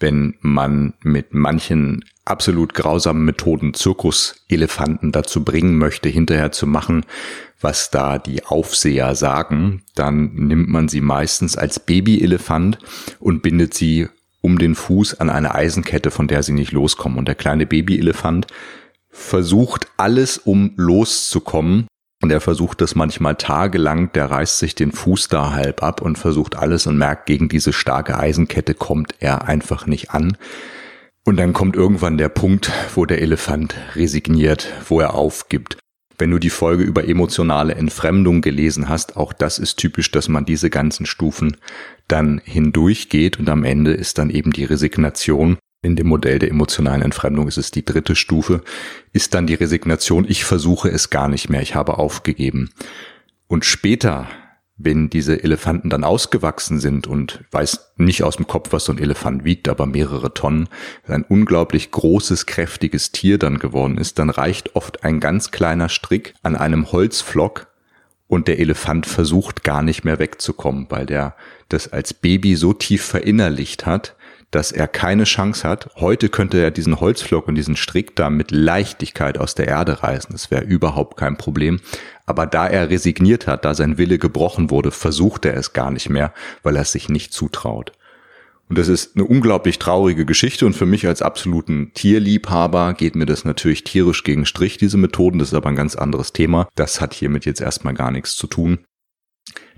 Wenn 0.00 0.36
man 0.40 0.94
mit 1.02 1.34
manchen 1.34 2.02
absolut 2.24 2.72
grausamen 2.72 3.26
Methoden 3.26 3.74
Zirkuselefanten 3.74 5.12
dazu 5.12 5.44
bringen 5.44 5.76
möchte, 5.76 6.08
hinterher 6.08 6.50
zu 6.52 6.66
machen, 6.66 7.04
was 7.60 7.90
da 7.90 8.16
die 8.16 8.46
Aufseher 8.46 9.14
sagen, 9.14 9.82
dann 9.96 10.32
nimmt 10.32 10.68
man 10.70 10.88
sie 10.88 11.02
meistens 11.02 11.58
als 11.58 11.78
Babyelefant 11.78 12.78
und 13.20 13.42
bindet 13.42 13.74
sie 13.74 14.08
um 14.40 14.58
den 14.58 14.74
Fuß 14.74 15.20
an 15.20 15.30
eine 15.30 15.54
Eisenkette, 15.54 16.10
von 16.10 16.28
der 16.28 16.42
sie 16.42 16.52
nicht 16.52 16.72
loskommen. 16.72 17.18
Und 17.18 17.28
der 17.28 17.34
kleine 17.34 17.66
Babyelefant 17.66 18.46
versucht 19.18 19.88
alles, 19.96 20.38
um 20.38 20.72
loszukommen. 20.76 21.86
Und 22.20 22.32
er 22.32 22.40
versucht 22.40 22.80
das 22.80 22.94
manchmal 22.94 23.36
tagelang, 23.36 24.10
der 24.12 24.30
reißt 24.30 24.58
sich 24.58 24.74
den 24.74 24.90
Fuß 24.90 25.28
da 25.28 25.52
halb 25.52 25.82
ab 25.82 26.02
und 26.02 26.18
versucht 26.18 26.56
alles 26.56 26.86
und 26.86 26.98
merkt, 26.98 27.26
gegen 27.26 27.48
diese 27.48 27.72
starke 27.72 28.18
Eisenkette 28.18 28.74
kommt 28.74 29.14
er 29.20 29.46
einfach 29.46 29.86
nicht 29.86 30.10
an. 30.10 30.36
Und 31.24 31.36
dann 31.36 31.52
kommt 31.52 31.76
irgendwann 31.76 32.18
der 32.18 32.30
Punkt, 32.30 32.72
wo 32.94 33.04
der 33.04 33.20
Elefant 33.20 33.74
resigniert, 33.94 34.72
wo 34.88 34.98
er 34.98 35.14
aufgibt. 35.14 35.78
Wenn 36.16 36.30
du 36.32 36.38
die 36.38 36.50
Folge 36.50 36.82
über 36.82 37.06
emotionale 37.06 37.76
Entfremdung 37.76 38.40
gelesen 38.40 38.88
hast, 38.88 39.16
auch 39.16 39.32
das 39.32 39.60
ist 39.60 39.76
typisch, 39.76 40.10
dass 40.10 40.28
man 40.28 40.44
diese 40.44 40.70
ganzen 40.70 41.06
Stufen 41.06 41.56
dann 42.08 42.40
hindurchgeht 42.44 43.38
und 43.38 43.48
am 43.48 43.62
Ende 43.62 43.92
ist 43.92 44.18
dann 44.18 44.30
eben 44.30 44.52
die 44.52 44.64
Resignation. 44.64 45.58
In 45.80 45.94
dem 45.94 46.08
Modell 46.08 46.40
der 46.40 46.50
emotionalen 46.50 47.02
Entfremdung 47.02 47.46
ist 47.46 47.56
es 47.56 47.70
die 47.70 47.84
dritte 47.84 48.16
Stufe, 48.16 48.62
ist 49.12 49.34
dann 49.34 49.46
die 49.46 49.54
Resignation, 49.54 50.26
ich 50.28 50.44
versuche 50.44 50.90
es 50.90 51.10
gar 51.10 51.28
nicht 51.28 51.50
mehr, 51.50 51.62
ich 51.62 51.76
habe 51.76 51.98
aufgegeben. 51.98 52.70
Und 53.46 53.64
später, 53.64 54.26
wenn 54.76 55.08
diese 55.08 55.42
Elefanten 55.44 55.88
dann 55.88 56.02
ausgewachsen 56.02 56.80
sind 56.80 57.06
und 57.06 57.44
weiß 57.52 57.92
nicht 57.96 58.24
aus 58.24 58.36
dem 58.36 58.48
Kopf, 58.48 58.72
was 58.72 58.86
so 58.86 58.92
ein 58.92 58.98
Elefant 58.98 59.44
wiegt, 59.44 59.68
aber 59.68 59.86
mehrere 59.86 60.34
Tonnen, 60.34 60.68
ein 61.06 61.22
unglaublich 61.22 61.92
großes, 61.92 62.46
kräftiges 62.46 63.12
Tier 63.12 63.38
dann 63.38 63.60
geworden 63.60 63.98
ist, 63.98 64.18
dann 64.18 64.30
reicht 64.30 64.74
oft 64.74 65.04
ein 65.04 65.20
ganz 65.20 65.52
kleiner 65.52 65.88
Strick 65.88 66.34
an 66.42 66.56
einem 66.56 66.90
Holzflock 66.90 67.68
und 68.26 68.48
der 68.48 68.58
Elefant 68.58 69.06
versucht 69.06 69.62
gar 69.62 69.82
nicht 69.82 70.04
mehr 70.04 70.18
wegzukommen, 70.18 70.86
weil 70.90 71.06
der 71.06 71.36
das 71.68 71.92
als 71.92 72.14
Baby 72.14 72.56
so 72.56 72.72
tief 72.72 73.04
verinnerlicht 73.04 73.86
hat, 73.86 74.16
dass 74.50 74.72
er 74.72 74.88
keine 74.88 75.24
Chance 75.24 75.68
hat. 75.68 75.90
Heute 75.96 76.28
könnte 76.28 76.58
er 76.58 76.70
diesen 76.70 77.00
Holzflock 77.00 77.48
und 77.48 77.54
diesen 77.54 77.76
Strick 77.76 78.16
da 78.16 78.30
mit 78.30 78.50
Leichtigkeit 78.50 79.38
aus 79.38 79.54
der 79.54 79.68
Erde 79.68 80.02
reißen. 80.02 80.32
Das 80.32 80.50
wäre 80.50 80.64
überhaupt 80.64 81.16
kein 81.16 81.36
Problem. 81.36 81.80
Aber 82.26 82.46
da 82.46 82.66
er 82.66 82.90
resigniert 82.90 83.46
hat, 83.46 83.64
da 83.64 83.74
sein 83.74 83.98
Wille 83.98 84.18
gebrochen 84.18 84.70
wurde, 84.70 84.90
versucht 84.90 85.44
er 85.44 85.56
es 85.56 85.72
gar 85.72 85.90
nicht 85.90 86.08
mehr, 86.08 86.32
weil 86.62 86.76
er 86.76 86.82
es 86.82 86.92
sich 86.92 87.08
nicht 87.08 87.32
zutraut. 87.32 87.92
Und 88.68 88.76
das 88.76 88.88
ist 88.88 89.16
eine 89.16 89.24
unglaublich 89.24 89.78
traurige 89.78 90.26
Geschichte 90.26 90.66
und 90.66 90.74
für 90.74 90.84
mich 90.84 91.06
als 91.06 91.22
absoluten 91.22 91.92
Tierliebhaber 91.94 92.92
geht 92.92 93.16
mir 93.16 93.24
das 93.24 93.44
natürlich 93.44 93.82
tierisch 93.82 94.24
gegen 94.24 94.44
Strich, 94.44 94.76
diese 94.76 94.98
Methoden. 94.98 95.38
Das 95.38 95.48
ist 95.48 95.54
aber 95.54 95.70
ein 95.70 95.76
ganz 95.76 95.96
anderes 95.96 96.34
Thema. 96.34 96.68
Das 96.74 97.00
hat 97.00 97.14
hiermit 97.14 97.46
jetzt 97.46 97.62
erstmal 97.62 97.94
gar 97.94 98.10
nichts 98.10 98.36
zu 98.36 98.46
tun. 98.46 98.80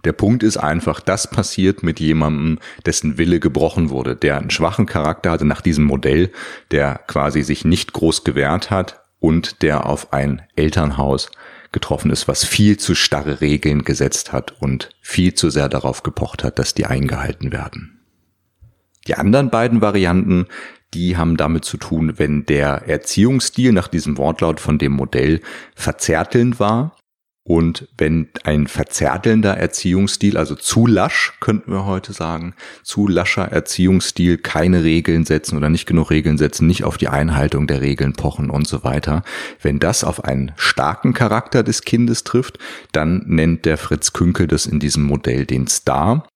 Der 0.04 0.12
Punkt 0.12 0.42
ist 0.42 0.56
einfach, 0.56 1.00
das 1.00 1.28
passiert 1.30 1.82
mit 1.82 2.00
jemandem, 2.00 2.58
dessen 2.86 3.18
Wille 3.18 3.38
gebrochen 3.38 3.90
wurde, 3.90 4.16
der 4.16 4.38
einen 4.38 4.50
schwachen 4.50 4.86
Charakter 4.86 5.30
hatte 5.30 5.44
nach 5.44 5.60
diesem 5.60 5.84
Modell, 5.84 6.30
der 6.70 7.00
quasi 7.06 7.42
sich 7.42 7.64
nicht 7.64 7.92
groß 7.92 8.24
gewehrt 8.24 8.70
hat 8.70 9.02
und 9.18 9.62
der 9.62 9.86
auf 9.86 10.12
ein 10.12 10.42
Elternhaus 10.56 11.30
getroffen 11.72 12.10
ist, 12.10 12.26
was 12.26 12.44
viel 12.44 12.78
zu 12.78 12.94
starre 12.94 13.40
Regeln 13.40 13.84
gesetzt 13.84 14.32
hat 14.32 14.60
und 14.60 14.90
viel 15.00 15.34
zu 15.34 15.50
sehr 15.50 15.68
darauf 15.68 16.02
gepocht 16.02 16.42
hat, 16.42 16.58
dass 16.58 16.74
die 16.74 16.86
eingehalten 16.86 17.52
werden. 17.52 18.00
Die 19.06 19.14
anderen 19.14 19.50
beiden 19.50 19.80
Varianten, 19.80 20.46
die 20.94 21.16
haben 21.16 21.36
damit 21.36 21.64
zu 21.64 21.76
tun, 21.76 22.14
wenn 22.18 22.44
der 22.46 22.88
Erziehungsstil 22.88 23.72
nach 23.72 23.88
diesem 23.88 24.18
Wortlaut 24.18 24.60
von 24.60 24.78
dem 24.78 24.92
Modell 24.92 25.40
verzärtelnd 25.74 26.58
war, 26.58 26.96
und 27.42 27.88
wenn 27.96 28.28
ein 28.44 28.66
verzärtelnder 28.66 29.56
Erziehungsstil, 29.56 30.36
also 30.36 30.54
zu 30.54 30.86
lasch, 30.86 31.32
könnten 31.40 31.72
wir 31.72 31.86
heute 31.86 32.12
sagen, 32.12 32.54
zu 32.82 33.08
lascher 33.08 33.44
Erziehungsstil, 33.44 34.38
keine 34.38 34.84
Regeln 34.84 35.24
setzen 35.24 35.56
oder 35.56 35.70
nicht 35.70 35.86
genug 35.86 36.10
Regeln 36.10 36.36
setzen, 36.36 36.66
nicht 36.66 36.84
auf 36.84 36.98
die 36.98 37.08
Einhaltung 37.08 37.66
der 37.66 37.80
Regeln 37.80 38.12
pochen 38.12 38.50
und 38.50 38.68
so 38.68 38.84
weiter, 38.84 39.22
wenn 39.62 39.78
das 39.78 40.04
auf 40.04 40.22
einen 40.24 40.52
starken 40.56 41.14
Charakter 41.14 41.62
des 41.62 41.82
Kindes 41.82 42.24
trifft, 42.24 42.58
dann 42.92 43.24
nennt 43.26 43.64
der 43.64 43.78
Fritz 43.78 44.12
Künkel 44.12 44.46
das 44.46 44.66
in 44.66 44.78
diesem 44.78 45.04
Modell 45.04 45.46
den 45.46 45.66
Star. 45.66 46.28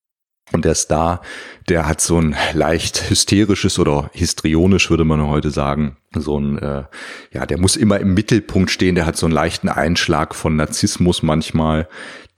Und 0.55 0.65
der 0.65 0.77
Star, 0.77 1.21
der 1.69 1.89
hat 1.89 2.01
so 2.01 2.17
ein 2.17 2.37
leicht 2.53 3.11
hysterisches 3.11 3.81
oder 3.81 4.09
histrionisch, 4.13 4.89
würde 4.89 5.05
man 5.05 5.27
heute 5.27 5.51
sagen, 5.51 5.97
so 6.15 6.39
ein, 6.39 6.59
äh, 6.59 6.85
ja, 7.33 7.45
der 7.45 7.59
muss 7.59 7.75
immer 7.75 7.99
im 7.99 8.15
Mittelpunkt 8.15 8.71
stehen, 8.71 8.95
der 8.95 9.05
hat 9.05 9.17
so 9.17 9.27
einen 9.27 9.35
leichten 9.35 9.69
Einschlag 9.69 10.33
von 10.33 10.55
Narzissmus 10.55 11.25
manchmal, 11.25 11.89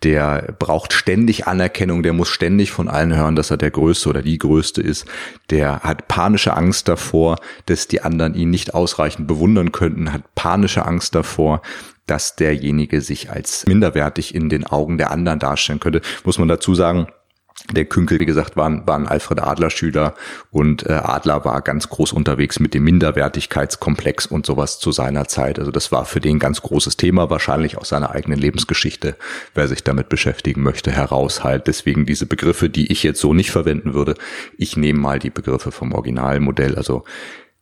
der 0.02 0.54
braucht 0.58 0.94
ständig 0.94 1.46
Anerkennung, 1.46 2.02
der 2.02 2.14
muss 2.14 2.30
ständig 2.30 2.70
von 2.72 2.88
allen 2.88 3.14
hören, 3.14 3.36
dass 3.36 3.50
er 3.50 3.58
der 3.58 3.70
Größte 3.70 4.08
oder 4.08 4.22
die 4.22 4.38
Größte 4.38 4.80
ist, 4.80 5.04
der 5.50 5.80
hat 5.80 6.08
panische 6.08 6.56
Angst 6.56 6.88
davor, 6.88 7.36
dass 7.66 7.86
die 7.86 8.00
anderen 8.00 8.32
ihn 8.32 8.48
nicht 8.48 8.72
ausreichend 8.72 9.26
bewundern 9.26 9.72
könnten, 9.72 10.10
hat 10.10 10.34
panische 10.34 10.86
Angst 10.86 11.14
davor, 11.14 11.60
dass 12.06 12.34
derjenige 12.34 13.02
sich 13.02 13.30
als 13.30 13.66
minderwertig 13.66 14.34
in 14.34 14.48
den 14.48 14.64
Augen 14.64 14.96
der 14.96 15.10
anderen 15.10 15.38
darstellen 15.38 15.80
könnte. 15.80 16.00
Muss 16.24 16.38
man 16.38 16.48
dazu 16.48 16.74
sagen, 16.74 17.08
der 17.72 17.84
Künkel, 17.84 18.20
wie 18.20 18.26
gesagt, 18.26 18.56
war 18.56 18.68
ein, 18.68 18.86
war 18.86 18.96
ein 18.96 19.06
Alfred 19.06 19.40
Adler 19.40 19.70
Schüler 19.70 20.14
und 20.50 20.86
äh, 20.86 20.92
Adler 20.92 21.44
war 21.44 21.62
ganz 21.62 21.88
groß 21.88 22.12
unterwegs 22.12 22.60
mit 22.60 22.74
dem 22.74 22.84
Minderwertigkeitskomplex 22.84 24.26
und 24.26 24.46
sowas 24.46 24.78
zu 24.78 24.92
seiner 24.92 25.26
Zeit. 25.26 25.58
Also 25.58 25.70
das 25.70 25.90
war 25.90 26.04
für 26.04 26.20
den 26.20 26.38
ganz 26.38 26.62
großes 26.62 26.96
Thema, 26.96 27.30
wahrscheinlich 27.30 27.76
aus 27.76 27.88
seiner 27.88 28.10
eigenen 28.10 28.38
Lebensgeschichte, 28.38 29.16
wer 29.54 29.68
sich 29.68 29.82
damit 29.82 30.08
beschäftigen 30.08 30.62
möchte, 30.62 30.92
heraus 30.92 31.42
halt. 31.42 31.66
Deswegen 31.66 32.06
diese 32.06 32.26
Begriffe, 32.26 32.70
die 32.70 32.92
ich 32.92 33.02
jetzt 33.02 33.20
so 33.20 33.34
nicht 33.34 33.50
verwenden 33.50 33.94
würde. 33.94 34.14
Ich 34.56 34.76
nehme 34.76 35.00
mal 35.00 35.18
die 35.18 35.30
Begriffe 35.30 35.72
vom 35.72 35.92
Originalmodell. 35.92 36.76
Also 36.76 37.04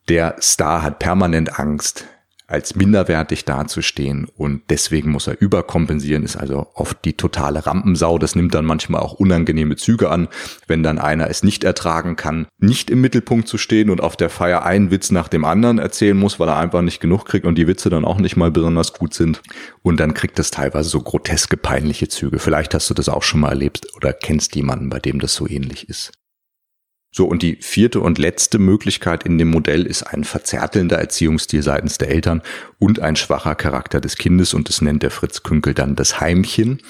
der 0.08 0.36
Star 0.40 0.82
hat 0.82 0.98
permanent 0.98 1.58
Angst, 1.58 2.06
als 2.46 2.76
minderwertig 2.76 3.44
dazustehen 3.44 4.26
und 4.36 4.62
deswegen 4.68 5.10
muss 5.10 5.26
er 5.26 5.40
überkompensieren, 5.40 6.24
ist 6.24 6.36
also 6.36 6.66
oft 6.74 7.04
die 7.04 7.14
totale 7.14 7.64
Rampensau. 7.64 8.18
Das 8.18 8.34
nimmt 8.34 8.54
dann 8.54 8.66
manchmal 8.66 9.00
auch 9.00 9.14
unangenehme 9.14 9.76
Züge 9.76 10.10
an, 10.10 10.28
wenn 10.66 10.82
dann 10.82 10.98
einer 10.98 11.30
es 11.30 11.42
nicht 11.42 11.64
ertragen 11.64 12.16
kann, 12.16 12.46
nicht 12.58 12.90
im 12.90 13.00
Mittelpunkt 13.00 13.48
zu 13.48 13.56
stehen 13.56 13.88
und 13.88 14.02
auf 14.02 14.16
der 14.16 14.28
Feier 14.28 14.64
einen 14.64 14.90
Witz 14.90 15.10
nach 15.10 15.28
dem 15.28 15.44
anderen 15.44 15.78
erzählen 15.78 16.16
muss, 16.16 16.38
weil 16.38 16.48
er 16.48 16.58
einfach 16.58 16.82
nicht 16.82 17.00
genug 17.00 17.24
kriegt 17.24 17.46
und 17.46 17.56
die 17.56 17.66
Witze 17.66 17.88
dann 17.88 18.04
auch 18.04 18.18
nicht 18.18 18.36
mal 18.36 18.50
besonders 18.50 18.92
gut 18.92 19.14
sind. 19.14 19.40
Und 19.82 19.98
dann 19.98 20.12
kriegt 20.14 20.38
es 20.38 20.50
teilweise 20.50 20.88
so 20.88 21.00
groteske, 21.00 21.56
peinliche 21.56 22.08
Züge. 22.08 22.38
Vielleicht 22.38 22.74
hast 22.74 22.90
du 22.90 22.94
das 22.94 23.08
auch 23.08 23.22
schon 23.22 23.40
mal 23.40 23.50
erlebt 23.50 23.86
oder 23.96 24.12
kennst 24.12 24.54
jemanden, 24.54 24.90
bei 24.90 24.98
dem 24.98 25.18
das 25.18 25.34
so 25.34 25.48
ähnlich 25.48 25.88
ist. 25.88 26.12
So, 27.16 27.26
und 27.26 27.42
die 27.42 27.58
vierte 27.60 28.00
und 28.00 28.18
letzte 28.18 28.58
Möglichkeit 28.58 29.22
in 29.22 29.38
dem 29.38 29.48
Modell 29.48 29.86
ist 29.86 30.02
ein 30.02 30.24
verzärtelnder 30.24 30.98
Erziehungsstil 30.98 31.62
seitens 31.62 31.96
der 31.96 32.10
Eltern 32.10 32.42
und 32.80 32.98
ein 32.98 33.14
schwacher 33.14 33.54
Charakter 33.54 34.00
des 34.00 34.16
Kindes 34.16 34.52
und 34.52 34.68
das 34.68 34.82
nennt 34.82 35.04
der 35.04 35.12
Fritz 35.12 35.44
Künkel 35.44 35.74
dann 35.74 35.94
das 35.94 36.20
Heimchen. 36.20 36.82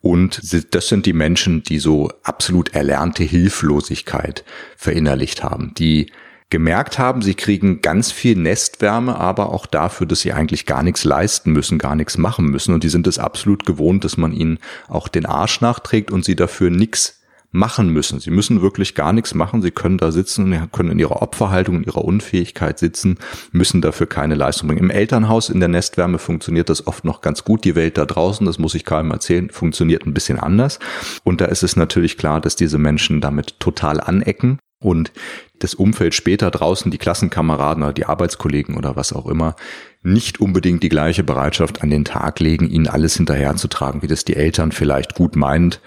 Und 0.00 0.40
das 0.72 0.86
sind 0.86 1.06
die 1.06 1.12
Menschen, 1.12 1.64
die 1.64 1.80
so 1.80 2.12
absolut 2.22 2.72
erlernte 2.72 3.24
Hilflosigkeit 3.24 4.44
verinnerlicht 4.76 5.42
haben, 5.42 5.74
die 5.76 6.12
gemerkt 6.50 7.00
haben, 7.00 7.20
sie 7.20 7.34
kriegen 7.34 7.80
ganz 7.80 8.12
viel 8.12 8.36
Nestwärme, 8.36 9.16
aber 9.18 9.52
auch 9.52 9.66
dafür, 9.66 10.06
dass 10.06 10.20
sie 10.20 10.32
eigentlich 10.32 10.66
gar 10.66 10.84
nichts 10.84 11.02
leisten 11.02 11.50
müssen, 11.50 11.78
gar 11.78 11.96
nichts 11.96 12.16
machen 12.16 12.46
müssen. 12.46 12.74
Und 12.74 12.84
die 12.84 12.88
sind 12.88 13.08
es 13.08 13.18
absolut 13.18 13.66
gewohnt, 13.66 14.04
dass 14.04 14.16
man 14.18 14.32
ihnen 14.32 14.60
auch 14.86 15.08
den 15.08 15.26
Arsch 15.26 15.60
nachträgt 15.60 16.12
und 16.12 16.24
sie 16.24 16.36
dafür 16.36 16.70
nichts 16.70 17.23
machen 17.54 17.88
müssen. 17.90 18.18
Sie 18.18 18.32
müssen 18.32 18.62
wirklich 18.62 18.96
gar 18.96 19.12
nichts 19.12 19.32
machen. 19.32 19.62
Sie 19.62 19.70
können 19.70 19.96
da 19.96 20.10
sitzen, 20.10 20.68
können 20.72 20.90
in 20.90 20.98
ihrer 20.98 21.22
Opferhaltung, 21.22 21.76
in 21.76 21.84
ihrer 21.84 22.04
Unfähigkeit 22.04 22.80
sitzen, 22.80 23.16
müssen 23.52 23.80
dafür 23.80 24.08
keine 24.08 24.34
Leistung 24.34 24.66
bringen. 24.68 24.82
Im 24.82 24.90
Elternhaus 24.90 25.50
in 25.50 25.60
der 25.60 25.68
Nestwärme 25.68 26.18
funktioniert 26.18 26.68
das 26.68 26.88
oft 26.88 27.04
noch 27.04 27.20
ganz 27.20 27.44
gut. 27.44 27.64
Die 27.64 27.76
Welt 27.76 27.96
da 27.96 28.06
draußen, 28.06 28.44
das 28.44 28.58
muss 28.58 28.74
ich 28.74 28.84
keinem 28.84 29.12
erzählen, 29.12 29.50
funktioniert 29.50 30.04
ein 30.04 30.12
bisschen 30.12 30.40
anders. 30.40 30.80
Und 31.22 31.40
da 31.40 31.44
ist 31.44 31.62
es 31.62 31.76
natürlich 31.76 32.18
klar, 32.18 32.40
dass 32.40 32.56
diese 32.56 32.78
Menschen 32.78 33.20
damit 33.20 33.60
total 33.60 34.00
anecken 34.00 34.58
und 34.80 35.12
das 35.60 35.74
Umfeld 35.74 36.14
später 36.14 36.50
draußen, 36.50 36.90
die 36.90 36.98
Klassenkameraden 36.98 37.84
oder 37.84 37.92
die 37.92 38.06
Arbeitskollegen 38.06 38.76
oder 38.76 38.96
was 38.96 39.12
auch 39.12 39.26
immer, 39.26 39.54
nicht 40.02 40.40
unbedingt 40.40 40.82
die 40.82 40.88
gleiche 40.88 41.22
Bereitschaft 41.22 41.82
an 41.82 41.90
den 41.90 42.04
Tag 42.04 42.40
legen, 42.40 42.68
ihnen 42.68 42.88
alles 42.88 43.16
hinterherzutragen, 43.16 44.02
wie 44.02 44.08
das 44.08 44.24
die 44.24 44.34
Eltern 44.34 44.72
vielleicht 44.72 45.14
gut 45.14 45.36
meint, 45.36 45.80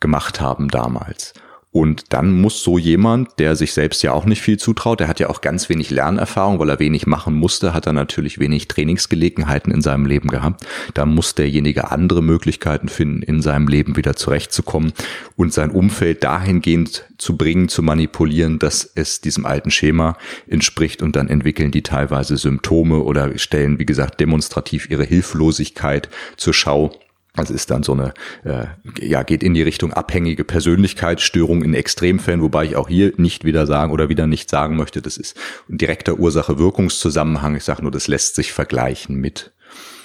gemacht 0.00 0.40
haben 0.40 0.68
damals. 0.68 1.34
Und 1.72 2.12
dann 2.12 2.40
muss 2.40 2.64
so 2.64 2.78
jemand, 2.78 3.38
der 3.38 3.54
sich 3.54 3.72
selbst 3.72 4.02
ja 4.02 4.12
auch 4.12 4.24
nicht 4.24 4.42
viel 4.42 4.58
zutraut, 4.58 4.98
der 4.98 5.06
hat 5.06 5.20
ja 5.20 5.30
auch 5.30 5.40
ganz 5.40 5.68
wenig 5.68 5.90
Lernerfahrung, 5.90 6.58
weil 6.58 6.68
er 6.68 6.80
wenig 6.80 7.06
machen 7.06 7.34
musste, 7.34 7.72
hat 7.72 7.86
er 7.86 7.92
natürlich 7.92 8.40
wenig 8.40 8.66
Trainingsgelegenheiten 8.66 9.72
in 9.72 9.80
seinem 9.80 10.04
Leben 10.04 10.30
gehabt. 10.30 10.66
Da 10.94 11.06
muss 11.06 11.36
derjenige 11.36 11.92
andere 11.92 12.24
Möglichkeiten 12.24 12.88
finden, 12.88 13.22
in 13.22 13.40
seinem 13.40 13.68
Leben 13.68 13.96
wieder 13.96 14.16
zurechtzukommen 14.16 14.92
und 15.36 15.52
sein 15.52 15.70
Umfeld 15.70 16.24
dahingehend 16.24 17.04
zu 17.18 17.36
bringen, 17.36 17.68
zu 17.68 17.84
manipulieren, 17.84 18.58
dass 18.58 18.90
es 18.96 19.20
diesem 19.20 19.46
alten 19.46 19.70
Schema 19.70 20.16
entspricht 20.48 21.02
und 21.02 21.14
dann 21.14 21.28
entwickeln 21.28 21.70
die 21.70 21.82
teilweise 21.82 22.36
Symptome 22.36 22.98
oder 22.98 23.38
stellen, 23.38 23.78
wie 23.78 23.86
gesagt, 23.86 24.18
demonstrativ 24.18 24.90
ihre 24.90 25.04
Hilflosigkeit 25.04 26.08
zur 26.36 26.52
Schau 26.52 26.90
das 27.34 27.50
ist 27.50 27.70
dann 27.70 27.82
so 27.82 27.92
eine, 27.92 28.12
äh, 28.44 28.66
ja, 28.98 29.22
geht 29.22 29.42
in 29.42 29.54
die 29.54 29.62
Richtung 29.62 29.92
abhängige 29.92 30.44
Persönlichkeitsstörung 30.44 31.62
in 31.62 31.74
Extremfällen, 31.74 32.42
wobei 32.42 32.64
ich 32.64 32.76
auch 32.76 32.88
hier 32.88 33.12
nicht 33.16 33.44
wieder 33.44 33.66
sagen 33.66 33.92
oder 33.92 34.08
wieder 34.08 34.26
nicht 34.26 34.50
sagen 34.50 34.76
möchte, 34.76 35.00
das 35.00 35.16
ist 35.16 35.36
ein 35.68 35.78
direkter 35.78 36.18
Ursache-Wirkungszusammenhang. 36.18 37.56
Ich 37.56 37.64
sage 37.64 37.82
nur, 37.82 37.92
das 37.92 38.08
lässt 38.08 38.34
sich 38.34 38.52
vergleichen 38.52 39.16
mit. 39.16 39.52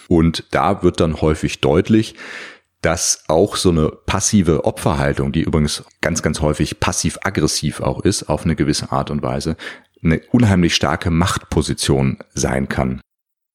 Und 0.08 0.46
da 0.52 0.84
wird 0.84 1.00
dann 1.00 1.22
häufig 1.22 1.62
deutlich, 1.62 2.16
dass 2.82 3.24
auch 3.28 3.56
so 3.56 3.72
eine 3.72 3.90
passive 3.90 4.66
Opferhaltung, 4.66 5.32
die 5.32 5.42
übrigens 5.42 5.84
ganz, 6.02 6.22
ganz 6.22 6.42
häufig 6.42 6.80
passiv-aggressiv 6.80 7.80
auch 7.80 8.02
ist, 8.02 8.30
auf 8.30 8.46
eine 8.46 8.56
gewisse 8.56 8.92
Art 8.92 9.10
und 9.10 9.24
Weise, 9.24 9.58
eine 10.04 10.22
unheimlich 10.32 10.76
starke 10.76 11.10
Machtposition 11.10 12.20
sein 12.36 12.70
kann. 12.70 13.02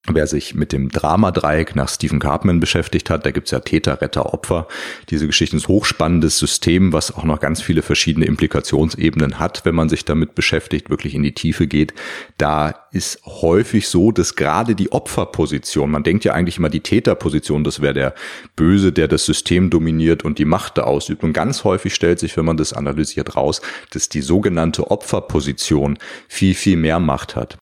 Wer 0.08 0.26
sich 0.26 0.54
mit 0.54 0.72
dem 0.72 0.88
Dramadreieck 0.88 1.76
nach 1.76 1.90
Stephen 1.90 2.20
Cartman 2.20 2.58
beschäftigt 2.58 3.10
hat, 3.10 3.26
da 3.26 3.32
gibt's 3.32 3.50
ja 3.50 3.60
Täter, 3.60 4.00
Retter, 4.00 4.32
Opfer. 4.32 4.66
Diese 5.10 5.26
Geschichte 5.26 5.56
ist 5.56 5.64
ein 5.64 5.68
hochspannendes 5.68 6.38
System, 6.38 6.94
was 6.94 7.14
auch 7.14 7.24
noch 7.24 7.38
ganz 7.38 7.60
viele 7.60 7.82
verschiedene 7.82 8.24
Implikationsebenen 8.24 9.38
hat, 9.38 9.66
wenn 9.66 9.74
man 9.74 9.90
sich 9.90 10.06
damit 10.06 10.34
beschäftigt, 10.34 10.88
wirklich 10.88 11.14
in 11.14 11.22
die 11.22 11.34
Tiefe 11.34 11.66
geht. 11.66 11.92
Da 12.38 12.86
ist 12.92 13.20
häufig 13.26 13.88
so, 13.88 14.10
dass 14.10 14.36
gerade 14.36 14.74
die 14.74 14.90
Opferposition, 14.90 15.90
man 15.90 16.02
denkt 16.02 16.24
ja 16.24 16.32
eigentlich 16.32 16.56
immer 16.56 16.70
die 16.70 16.80
Täterposition, 16.80 17.62
das 17.62 17.82
wäre 17.82 17.94
der 17.94 18.14
Böse, 18.56 18.92
der 18.92 19.06
das 19.06 19.26
System 19.26 19.68
dominiert 19.68 20.24
und 20.24 20.38
die 20.38 20.46
Macht 20.46 20.78
da 20.78 20.84
ausübt. 20.84 21.22
Und 21.24 21.34
ganz 21.34 21.62
häufig 21.64 21.94
stellt 21.94 22.20
sich, 22.20 22.38
wenn 22.38 22.46
man 22.46 22.56
das 22.56 22.72
analysiert, 22.72 23.36
raus, 23.36 23.60
dass 23.90 24.08
die 24.08 24.22
sogenannte 24.22 24.90
Opferposition 24.90 25.98
viel, 26.26 26.54
viel 26.54 26.78
mehr 26.78 27.00
Macht 27.00 27.36
hat. 27.36 27.58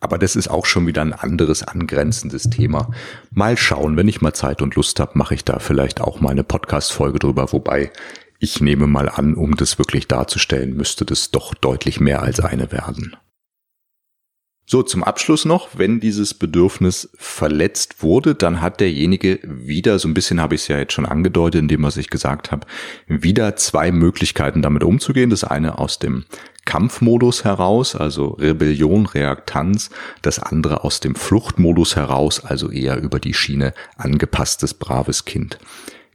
Aber 0.00 0.18
das 0.18 0.34
ist 0.34 0.48
auch 0.48 0.64
schon 0.64 0.86
wieder 0.86 1.02
ein 1.02 1.12
anderes 1.12 1.62
angrenzendes 1.62 2.44
Thema. 2.44 2.90
Mal 3.30 3.56
schauen, 3.58 3.96
wenn 3.96 4.08
ich 4.08 4.22
mal 4.22 4.32
Zeit 4.32 4.62
und 4.62 4.74
Lust 4.74 4.98
habe, 4.98 5.18
mache 5.18 5.34
ich 5.34 5.44
da 5.44 5.58
vielleicht 5.58 6.00
auch 6.00 6.20
mal 6.20 6.30
eine 6.30 6.44
Podcast-Folge 6.44 7.18
drüber, 7.18 7.52
wobei 7.52 7.92
ich 8.38 8.62
nehme 8.62 8.86
mal 8.86 9.10
an, 9.10 9.34
um 9.34 9.54
das 9.56 9.78
wirklich 9.78 10.08
darzustellen, 10.08 10.74
müsste 10.74 11.04
das 11.04 11.30
doch 11.30 11.54
deutlich 11.54 12.00
mehr 12.00 12.22
als 12.22 12.40
eine 12.40 12.72
werden. 12.72 13.14
So, 14.70 14.84
zum 14.84 15.02
Abschluss 15.02 15.44
noch, 15.44 15.78
wenn 15.78 15.98
dieses 15.98 16.32
Bedürfnis 16.32 17.10
verletzt 17.16 18.04
wurde, 18.04 18.36
dann 18.36 18.60
hat 18.60 18.78
derjenige 18.78 19.40
wieder, 19.42 19.98
so 19.98 20.06
ein 20.06 20.14
bisschen 20.14 20.40
habe 20.40 20.54
ich 20.54 20.60
es 20.60 20.68
ja 20.68 20.78
jetzt 20.78 20.92
schon 20.92 21.06
angedeutet, 21.06 21.60
indem 21.60 21.82
was 21.82 21.96
ich 21.96 22.08
gesagt 22.08 22.52
habe, 22.52 22.68
wieder 23.08 23.56
zwei 23.56 23.90
Möglichkeiten 23.90 24.62
damit 24.62 24.84
umzugehen. 24.84 25.28
Das 25.28 25.42
eine 25.42 25.78
aus 25.78 25.98
dem 25.98 26.24
Kampfmodus 26.64 27.44
heraus, 27.44 27.96
also 27.96 28.30
Rebellion, 28.38 29.06
Reaktanz, 29.06 29.90
das 30.22 30.38
andere 30.38 30.84
aus 30.84 31.00
dem 31.00 31.14
Fluchtmodus 31.14 31.96
heraus, 31.96 32.44
also 32.44 32.70
eher 32.70 33.00
über 33.00 33.18
die 33.18 33.34
Schiene 33.34 33.74
angepasstes, 33.96 34.74
braves 34.74 35.24
Kind. 35.24 35.58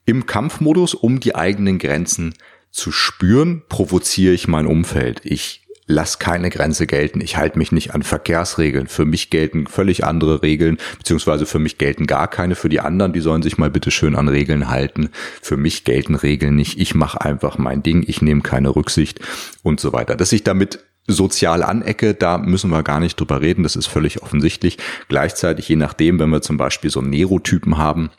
Im 0.05 0.25
Kampfmodus, 0.25 0.93
um 0.93 1.19
die 1.19 1.36
eigenen 1.36 1.79
Grenzen 1.79 2.36
zu 2.71 2.91
spüren, 2.91 3.63
provoziere 3.67 4.34
ich 4.34 4.47
mein 4.47 4.67
Umfeld. 4.67 5.21
Ich 5.23 5.64
lass 5.88 6.19
keine 6.19 6.50
Grenze 6.50 6.88
gelten. 6.88 7.21
Ich 7.21 7.38
halte 7.38 7.58
mich 7.58 7.71
nicht 7.71 7.93
an 7.93 8.04
Verkehrsregeln. 8.04 8.88
Für 8.88 9.06
mich 9.06 9.30
gelten 9.30 9.67
völlig 9.67 10.04
andere 10.04 10.41
Regeln, 10.41 10.78
beziehungsweise 10.98 11.45
für 11.45 11.60
mich 11.60 11.78
gelten 11.78 12.08
gar 12.08 12.28
keine. 12.28 12.56
Für 12.56 12.69
die 12.69 12.80
anderen, 12.80 13.13
die 13.13 13.19
sollen 13.19 13.43
sich 13.43 13.58
mal 13.58 13.69
bitte 13.69 13.91
schön 13.91 14.15
an 14.15 14.28
Regeln 14.28 14.69
halten. 14.69 15.10
Für 15.41 15.58
mich 15.58 15.84
gelten 15.84 16.15
Regeln 16.15 16.56
nicht. 16.56 16.80
Ich 16.80 16.95
mache 16.95 17.21
einfach 17.21 17.58
mein 17.58 17.84
Ding. 17.84 18.04
Ich 18.08 18.21
nehme 18.21 18.41
keine 18.41 18.76
Rücksicht 18.76 19.19
und 19.63 19.80
so 19.80 19.93
weiter. 19.93 20.15
Dass 20.15 20.32
ich 20.32 20.43
damit 20.43 20.80
sozial 21.08 21.62
anecke, 21.62 22.15
da 22.15 22.39
müssen 22.39 22.71
wir 22.71 22.82
gar 22.82 23.00
nicht 23.00 23.19
drüber 23.19 23.41
reden. 23.41 23.63
Das 23.63 23.76
ist 23.76 23.86
völlig 23.86 24.24
offensichtlich. 24.24 24.80
Gleichzeitig, 25.08 25.69
je 25.69 25.76
nachdem, 25.76 26.19
wenn 26.19 26.30
wir 26.32 26.41
zum 26.41 26.58
Beispiel 26.58 26.89
so 26.89 27.02
Nerotypen 27.02 27.78
haben, 27.78 28.10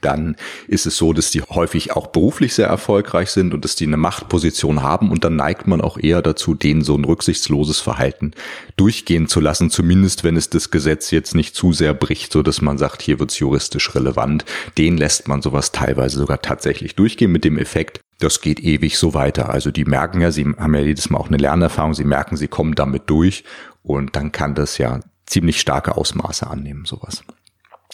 dann 0.00 0.36
ist 0.68 0.86
es 0.86 0.96
so, 0.96 1.12
dass 1.12 1.30
die 1.30 1.42
häufig 1.42 1.92
auch 1.92 2.08
beruflich 2.08 2.54
sehr 2.54 2.66
erfolgreich 2.66 3.30
sind 3.30 3.54
und 3.54 3.64
dass 3.64 3.76
die 3.76 3.86
eine 3.86 3.96
Machtposition 3.96 4.82
haben 4.82 5.10
und 5.10 5.24
dann 5.24 5.36
neigt 5.36 5.66
man 5.66 5.80
auch 5.80 5.98
eher 5.98 6.22
dazu, 6.22 6.54
denen 6.54 6.82
so 6.82 6.96
ein 6.96 7.04
rücksichtsloses 7.04 7.80
Verhalten 7.80 8.32
durchgehen 8.76 9.28
zu 9.28 9.40
lassen, 9.40 9.70
zumindest 9.70 10.24
wenn 10.24 10.36
es 10.36 10.50
das 10.50 10.70
Gesetz 10.70 11.10
jetzt 11.10 11.34
nicht 11.34 11.54
zu 11.54 11.72
sehr 11.72 11.94
bricht, 11.94 12.32
so 12.32 12.42
dass 12.42 12.60
man 12.60 12.78
sagt, 12.78 13.02
hier 13.02 13.18
wird's 13.20 13.38
juristisch 13.38 13.94
relevant. 13.94 14.44
Den 14.78 14.96
lässt 14.96 15.28
man 15.28 15.42
sowas 15.42 15.72
teilweise 15.72 16.18
sogar 16.18 16.42
tatsächlich 16.42 16.94
durchgehen 16.94 17.32
mit 17.32 17.44
dem 17.44 17.58
Effekt, 17.58 18.00
das 18.18 18.40
geht 18.40 18.60
ewig 18.60 18.98
so 18.98 19.14
weiter. 19.14 19.50
Also 19.50 19.70
die 19.70 19.84
merken 19.84 20.20
ja, 20.20 20.30
sie 20.30 20.44
haben 20.44 20.74
ja 20.74 20.80
jedes 20.80 21.10
Mal 21.10 21.18
auch 21.18 21.28
eine 21.28 21.36
Lernerfahrung, 21.36 21.94
sie 21.94 22.04
merken, 22.04 22.36
sie 22.36 22.48
kommen 22.48 22.74
damit 22.74 23.10
durch 23.10 23.44
und 23.82 24.16
dann 24.16 24.32
kann 24.32 24.54
das 24.54 24.78
ja 24.78 25.00
ziemlich 25.26 25.60
starke 25.60 25.96
Ausmaße 25.96 26.46
annehmen, 26.46 26.84
sowas. 26.86 27.22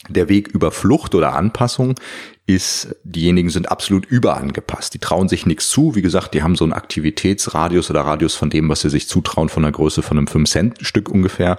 Der 0.09 0.29
Weg 0.29 0.49
über 0.49 0.73
Flucht 0.73 1.15
oder 1.15 1.35
Anpassung 1.35 1.95
ist, 2.45 2.97
diejenigen 3.05 3.51
sind 3.51 3.71
absolut 3.71 4.05
überangepasst. 4.07 4.93
Die 4.95 4.99
trauen 4.99 5.29
sich 5.29 5.47
nichts 5.47 5.69
zu. 5.69 5.95
Wie 5.95 6.03
gesagt, 6.03 6.35
die 6.35 6.43
haben 6.43 6.57
so 6.57 6.65
einen 6.65 6.73
Aktivitätsradius 6.73 7.89
oder 7.89 8.01
Radius 8.01 8.35
von 8.35 8.51
dem, 8.51 8.69
was 8.69 8.81
sie 8.81 8.91
sich 8.91 9.07
zutrauen, 9.07 9.49
von 9.49 9.63
der 9.63 9.71
Größe 9.71 10.03
von 10.03 10.19
einem 10.19 10.27
5-Cent-Stück 10.27 11.09
ungefähr. 11.09 11.59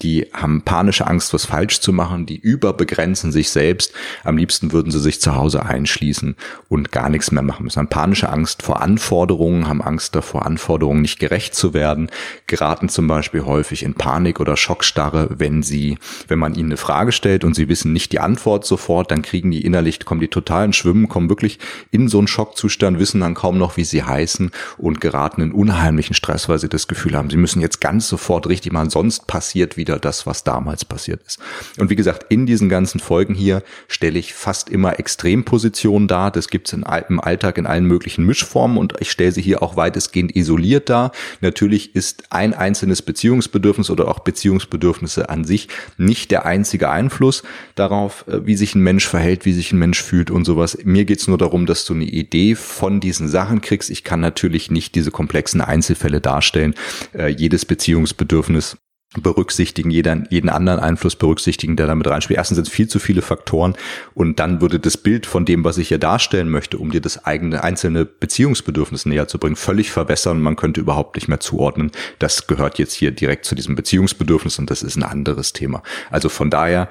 Die 0.00 0.26
haben 0.32 0.62
panische 0.62 1.06
Angst, 1.06 1.34
was 1.34 1.44
falsch 1.44 1.80
zu 1.80 1.92
machen. 1.92 2.24
Die 2.24 2.38
überbegrenzen 2.38 3.30
sich 3.30 3.50
selbst. 3.50 3.92
Am 4.24 4.38
liebsten 4.38 4.72
würden 4.72 4.90
sie 4.90 5.00
sich 5.00 5.20
zu 5.20 5.36
Hause 5.36 5.66
einschließen 5.66 6.36
und 6.68 6.92
gar 6.92 7.10
nichts 7.10 7.30
mehr 7.30 7.42
machen 7.42 7.64
müssen. 7.64 7.80
Haben 7.80 7.88
panische 7.88 8.30
Angst 8.30 8.62
vor 8.62 8.80
Anforderungen, 8.80 9.68
haben 9.68 9.82
Angst 9.82 10.14
davor, 10.14 10.46
Anforderungen 10.46 11.02
nicht 11.02 11.18
gerecht 11.18 11.54
zu 11.54 11.74
werden, 11.74 12.10
geraten 12.46 12.88
zum 12.88 13.06
Beispiel 13.06 13.44
häufig 13.44 13.82
in 13.82 13.94
Panik 13.94 14.40
oder 14.40 14.56
Schockstarre, 14.56 15.28
wenn 15.36 15.62
sie, 15.62 15.98
wenn 16.26 16.38
man 16.38 16.54
ihnen 16.54 16.70
eine 16.70 16.78
Frage 16.78 17.12
stellt 17.12 17.44
und 17.44 17.54
sie 17.54 17.68
wissen 17.68 17.92
nicht 17.92 18.12
die 18.12 18.20
Antwort 18.20 18.64
sofort, 18.64 19.10
dann 19.10 19.20
kriegen 19.20 19.50
die 19.50 19.64
innerlich, 19.64 20.00
kommen 20.04 20.21
die 20.22 20.28
totalen 20.28 20.72
Schwimmen, 20.72 21.08
kommen 21.08 21.28
wirklich 21.28 21.58
in 21.90 22.08
so 22.08 22.18
einen 22.18 22.28
Schockzustand, 22.28 22.98
wissen 22.98 23.20
dann 23.20 23.34
kaum 23.34 23.58
noch, 23.58 23.76
wie 23.76 23.84
sie 23.84 24.02
heißen 24.02 24.50
und 24.78 25.00
geraten 25.00 25.42
in 25.42 25.52
unheimlichen 25.52 26.14
Stress, 26.14 26.48
weil 26.48 26.58
sie 26.58 26.68
das 26.68 26.88
Gefühl 26.88 27.16
haben, 27.16 27.28
sie 27.28 27.36
müssen 27.36 27.60
jetzt 27.60 27.80
ganz 27.80 28.08
sofort 28.08 28.48
richtig 28.48 28.72
machen, 28.72 28.90
sonst 28.90 29.26
passiert 29.26 29.76
wieder 29.76 29.98
das, 29.98 30.26
was 30.26 30.44
damals 30.44 30.84
passiert 30.84 31.22
ist. 31.26 31.38
Und 31.78 31.90
wie 31.90 31.96
gesagt, 31.96 32.26
in 32.30 32.46
diesen 32.46 32.68
ganzen 32.68 33.00
Folgen 33.00 33.34
hier 33.34 33.62
stelle 33.88 34.18
ich 34.18 34.34
fast 34.34 34.70
immer 34.70 34.98
Extrempositionen 34.98 36.08
dar. 36.08 36.30
Das 36.30 36.48
gibt 36.48 36.68
es 36.68 36.72
im 36.72 37.20
Alltag 37.20 37.58
in 37.58 37.66
allen 37.66 37.84
möglichen 37.84 38.24
Mischformen 38.24 38.78
und 38.78 38.94
ich 39.00 39.10
stelle 39.10 39.32
sie 39.32 39.42
hier 39.42 39.62
auch 39.62 39.76
weitestgehend 39.76 40.34
isoliert 40.34 40.88
dar. 40.88 41.12
Natürlich 41.40 41.94
ist 41.94 42.24
ein 42.30 42.54
einzelnes 42.54 43.02
Beziehungsbedürfnis 43.02 43.90
oder 43.90 44.08
auch 44.08 44.20
Beziehungsbedürfnisse 44.20 45.28
an 45.28 45.44
sich 45.44 45.68
nicht 45.96 46.30
der 46.30 46.46
einzige 46.46 46.90
Einfluss 46.90 47.42
darauf, 47.74 48.24
äh, 48.28 48.46
wie 48.46 48.56
sich 48.56 48.74
ein 48.74 48.82
Mensch 48.82 49.06
verhält, 49.06 49.44
wie 49.44 49.52
sich 49.52 49.72
ein 49.72 49.78
Mensch 49.78 50.02
fühlt 50.12 50.30
und 50.30 50.44
sowas. 50.44 50.76
Mir 50.84 51.06
geht's 51.06 51.26
nur 51.26 51.38
darum, 51.38 51.64
dass 51.64 51.86
du 51.86 51.94
eine 51.94 52.04
Idee 52.04 52.54
von 52.54 53.00
diesen 53.00 53.28
Sachen 53.28 53.62
kriegst. 53.62 53.88
Ich 53.88 54.04
kann 54.04 54.20
natürlich 54.20 54.70
nicht 54.70 54.94
diese 54.94 55.10
komplexen 55.10 55.62
Einzelfälle 55.62 56.20
darstellen. 56.20 56.74
Äh, 57.14 57.28
jedes 57.28 57.64
Beziehungsbedürfnis 57.64 58.76
berücksichtigen, 59.16 59.90
jeden, 59.90 60.26
jeden 60.28 60.50
anderen 60.50 60.80
Einfluss 60.80 61.16
berücksichtigen, 61.16 61.76
der 61.76 61.86
damit 61.86 62.06
reinspielt. 62.06 62.36
Erstens 62.36 62.56
sind 62.56 62.66
es 62.66 62.72
viel 62.72 62.88
zu 62.88 62.98
viele 62.98 63.22
Faktoren 63.22 63.74
und 64.12 64.38
dann 64.38 64.60
würde 64.60 64.78
das 64.78 64.98
Bild 64.98 65.24
von 65.24 65.46
dem, 65.46 65.64
was 65.64 65.78
ich 65.78 65.88
hier 65.88 65.98
darstellen 65.98 66.50
möchte, 66.50 66.76
um 66.76 66.90
dir 66.90 67.00
das 67.00 67.24
eigene 67.24 67.64
einzelne 67.64 68.04
Beziehungsbedürfnis 68.04 69.06
näher 69.06 69.28
zu 69.28 69.38
bringen, 69.38 69.56
völlig 69.56 69.90
verwässern. 69.90 70.42
Man 70.42 70.56
könnte 70.56 70.80
überhaupt 70.82 71.16
nicht 71.16 71.28
mehr 71.28 71.40
zuordnen. 71.40 71.90
Das 72.18 72.46
gehört 72.46 72.78
jetzt 72.78 72.92
hier 72.92 73.12
direkt 73.12 73.46
zu 73.46 73.54
diesem 73.54 73.76
Beziehungsbedürfnis 73.76 74.58
und 74.58 74.70
das 74.70 74.82
ist 74.82 74.96
ein 74.96 75.04
anderes 75.04 75.54
Thema. 75.54 75.82
Also 76.10 76.28
von 76.28 76.50
daher 76.50 76.90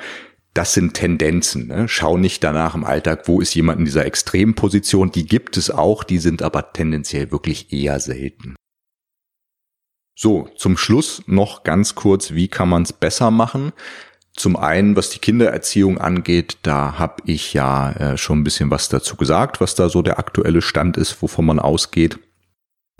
das 0.53 0.73
sind 0.73 0.93
Tendenzen. 0.93 1.67
Ne? 1.67 1.87
Schau 1.87 2.17
nicht 2.17 2.43
danach 2.43 2.75
im 2.75 2.83
Alltag, 2.83 3.27
wo 3.27 3.39
ist 3.39 3.55
jemand 3.55 3.79
in 3.79 3.85
dieser 3.85 4.05
Extremposition. 4.05 5.11
Die 5.11 5.25
gibt 5.25 5.57
es 5.57 5.71
auch, 5.71 6.03
die 6.03 6.17
sind 6.17 6.41
aber 6.41 6.73
tendenziell 6.73 7.31
wirklich 7.31 7.71
eher 7.71 7.99
selten. 7.99 8.55
So, 10.13 10.49
zum 10.57 10.77
Schluss 10.77 11.23
noch 11.25 11.63
ganz 11.63 11.95
kurz, 11.95 12.31
wie 12.31 12.47
kann 12.47 12.69
man 12.69 12.83
es 12.83 12.93
besser 12.93 13.31
machen? 13.31 13.71
Zum 14.35 14.55
einen, 14.55 14.95
was 14.95 15.09
die 15.09 15.19
Kindererziehung 15.19 15.97
angeht, 15.97 16.57
da 16.63 16.97
habe 16.97 17.23
ich 17.25 17.53
ja 17.53 17.91
äh, 17.91 18.17
schon 18.17 18.39
ein 18.39 18.43
bisschen 18.43 18.71
was 18.71 18.89
dazu 18.89 19.15
gesagt, 19.15 19.61
was 19.61 19.75
da 19.75 19.89
so 19.89 20.01
der 20.01 20.19
aktuelle 20.19 20.61
Stand 20.61 20.97
ist, 20.97 21.21
wovon 21.21 21.45
man 21.45 21.59
ausgeht 21.59 22.19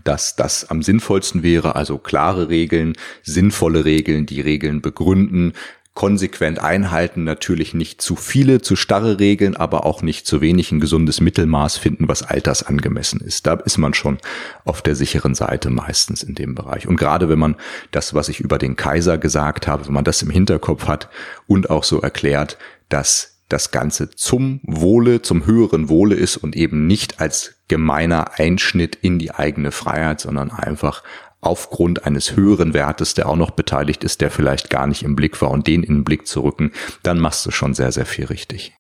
dass 0.04 0.36
das 0.36 0.70
am 0.70 0.82
sinnvollsten 0.82 1.44
wäre, 1.44 1.76
also 1.76 1.98
klare 1.98 2.50
Regeln, 2.50 2.94
sinnvolle 3.24 3.86
Regeln, 3.86 4.26
die 4.26 4.42
Regeln 4.42 4.82
begründen, 4.82 5.54
konsequent 5.94 6.60
einhalten, 6.60 7.26
natürlich 7.26 7.74
nicht 7.74 8.02
zu 8.02 8.16
viele, 8.16 8.62
zu 8.62 8.76
starre 8.76 9.20
Regeln, 9.20 9.58
aber 9.58 9.86
auch 9.86 10.02
nicht 10.02 10.26
zu 10.26 10.40
wenig 10.40 10.72
ein 10.72 10.80
gesundes 10.80 11.20
Mittelmaß 11.20 11.78
finden, 11.78 12.08
was 12.08 12.24
altersangemessen 12.24 13.20
ist. 13.20 13.46
Da 13.46 13.56
ist 13.56 13.78
man 13.78 13.94
schon 13.94 14.18
auf 14.64 14.82
der 14.82 14.96
sicheren 14.96 15.36
Seite 15.36 15.70
meistens 15.70 16.24
in 16.24 16.34
dem 16.34 16.56
Bereich. 16.56 16.88
Und 16.88 16.96
gerade 16.96 17.28
wenn 17.28 17.40
man 17.40 17.58
das, 17.92 18.14
was 18.14 18.30
ich 18.30 18.40
über 18.40 18.58
den 18.58 18.78
Kaiser 18.78 19.18
gesagt 19.18 19.68
habe, 19.68 19.86
wenn 19.86 19.94
man 19.94 20.06
das 20.06 20.22
im 20.22 20.30
Hinterkopf 20.30 20.88
hat 20.88 21.10
und 21.46 21.70
auch 21.70 21.84
so 21.84 22.00
erklärt, 22.00 22.58
dass 22.88 23.42
das 23.50 23.72
Ganze 23.72 24.10
zum 24.12 24.62
Wohle, 24.64 25.22
zum 25.22 25.46
höheren 25.46 25.90
Wohle 25.90 26.16
ist 26.16 26.38
und 26.38 26.56
eben 26.56 26.88
nicht 26.88 27.20
als 27.20 27.56
gemeiner 27.68 28.40
Einschnitt 28.40 28.96
in 28.96 29.20
die 29.20 29.32
eigene 29.32 29.72
Freiheit, 29.72 30.22
sondern 30.22 30.52
einfach 30.52 31.04
aufgrund 31.42 32.06
eines 32.06 32.36
höheren 32.36 32.74
Wertes, 32.74 33.16
der 33.16 33.28
auch 33.28 33.36
noch 33.36 33.52
beteiligt 33.52 34.04
ist, 34.04 34.22
der 34.22 34.32
vielleicht 34.32 34.70
gar 34.70 34.88
nicht 34.88 35.04
im 35.04 35.16
Blick 35.16 35.42
war 35.42 35.52
und 35.52 35.68
den 35.68 35.84
in 35.84 35.96
den 35.96 36.04
Blick 36.04 36.28
zu 36.28 36.42
rücken, 36.42 36.72
dann 37.04 37.20
machst 37.20 37.46
du 37.46 37.52
schon 37.52 37.74
sehr, 37.74 37.92
sehr 37.92 38.06
viel 38.06 38.26
richtig. 38.26 38.74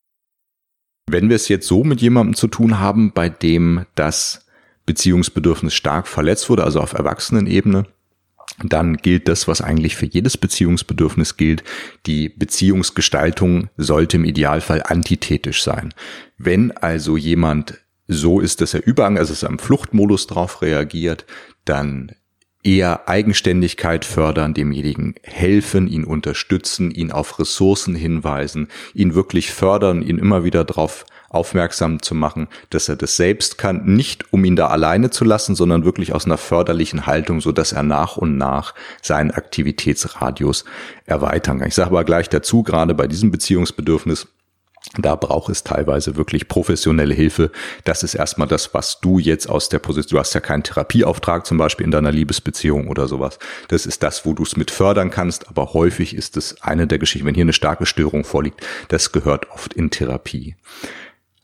Wenn 1.09 1.29
wir 1.29 1.35
es 1.35 1.49
jetzt 1.49 1.67
so 1.67 1.83
mit 1.83 2.01
jemandem 2.01 2.35
zu 2.35 2.47
tun 2.47 2.79
haben, 2.79 3.11
bei 3.11 3.29
dem 3.29 3.85
das 3.95 4.45
Beziehungsbedürfnis 4.85 5.73
stark 5.73 6.07
verletzt 6.07 6.49
wurde, 6.49 6.63
also 6.63 6.79
auf 6.79 6.93
Erwachsenenebene, 6.93 7.87
dann 8.63 8.97
gilt 8.97 9.27
das, 9.27 9.47
was 9.47 9.61
eigentlich 9.61 9.95
für 9.95 10.05
jedes 10.05 10.37
Beziehungsbedürfnis 10.37 11.37
gilt. 11.37 11.63
Die 12.05 12.29
Beziehungsgestaltung 12.29 13.69
sollte 13.77 14.17
im 14.17 14.25
Idealfall 14.25 14.83
antithetisch 14.83 15.63
sein. 15.63 15.93
Wenn 16.37 16.71
also 16.71 17.17
jemand 17.17 17.79
so 18.07 18.39
ist, 18.39 18.61
dass 18.61 18.73
er 18.73 18.85
überhang, 18.85 19.17
also 19.17 19.33
dass 19.33 19.43
er 19.43 19.49
im 19.49 19.59
Fluchtmodus 19.59 20.27
drauf 20.27 20.61
reagiert, 20.61 21.25
dann 21.65 22.11
eher 22.63 23.09
Eigenständigkeit 23.09 24.05
fördern, 24.05 24.53
demjenigen 24.53 25.15
helfen, 25.23 25.87
ihn 25.87 26.03
unterstützen, 26.03 26.91
ihn 26.91 27.11
auf 27.11 27.39
Ressourcen 27.39 27.95
hinweisen, 27.95 28.67
ihn 28.93 29.15
wirklich 29.15 29.51
fördern, 29.51 30.01
ihn 30.01 30.17
immer 30.17 30.43
wieder 30.43 30.63
darauf 30.63 31.05
aufmerksam 31.29 32.01
zu 32.01 32.13
machen, 32.13 32.47
dass 32.69 32.89
er 32.89 32.97
das 32.97 33.15
selbst 33.15 33.57
kann, 33.57 33.85
nicht 33.85 34.33
um 34.33 34.43
ihn 34.43 34.55
da 34.55 34.67
alleine 34.67 35.09
zu 35.09 35.23
lassen, 35.23 35.55
sondern 35.55 35.85
wirklich 35.85 36.13
aus 36.13 36.25
einer 36.25 36.37
förderlichen 36.37 37.05
Haltung, 37.05 37.39
so 37.39 37.51
dass 37.51 37.71
er 37.71 37.83
nach 37.83 38.17
und 38.17 38.37
nach 38.37 38.75
seinen 39.01 39.31
Aktivitätsradius 39.31 40.65
erweitern 41.05 41.59
kann. 41.59 41.69
Ich 41.69 41.75
sage 41.75 41.89
aber 41.89 42.03
gleich 42.03 42.29
dazu, 42.29 42.63
gerade 42.63 42.93
bei 42.93 43.07
diesem 43.07 43.31
Beziehungsbedürfnis, 43.31 44.27
da 44.97 45.15
braucht 45.15 45.49
es 45.49 45.63
teilweise 45.63 46.15
wirklich 46.15 46.47
professionelle 46.47 47.13
Hilfe. 47.13 47.51
Das 47.83 48.03
ist 48.03 48.15
erstmal 48.15 48.47
das, 48.47 48.73
was 48.73 48.99
du 48.99 49.19
jetzt 49.19 49.47
aus 49.47 49.69
der 49.69 49.79
Position, 49.79 50.17
du 50.17 50.19
hast 50.19 50.33
ja 50.33 50.41
keinen 50.41 50.63
Therapieauftrag 50.63 51.45
zum 51.45 51.57
Beispiel 51.57 51.85
in 51.85 51.91
deiner 51.91 52.11
Liebesbeziehung 52.11 52.87
oder 52.87 53.07
sowas. 53.07 53.39
Das 53.67 53.85
ist 53.85 54.03
das, 54.03 54.25
wo 54.25 54.33
du 54.33 54.43
es 54.43 54.57
mit 54.57 54.71
fördern 54.71 55.11
kannst, 55.11 55.47
aber 55.47 55.73
häufig 55.73 56.15
ist 56.15 56.35
es 56.35 56.61
eine 56.61 56.87
der 56.87 56.99
Geschichten, 56.99 57.27
wenn 57.27 57.35
hier 57.35 57.43
eine 57.43 57.53
starke 57.53 57.85
Störung 57.85 58.23
vorliegt, 58.23 58.65
das 58.89 59.11
gehört 59.11 59.49
oft 59.51 59.73
in 59.73 59.91
Therapie. 59.91 60.55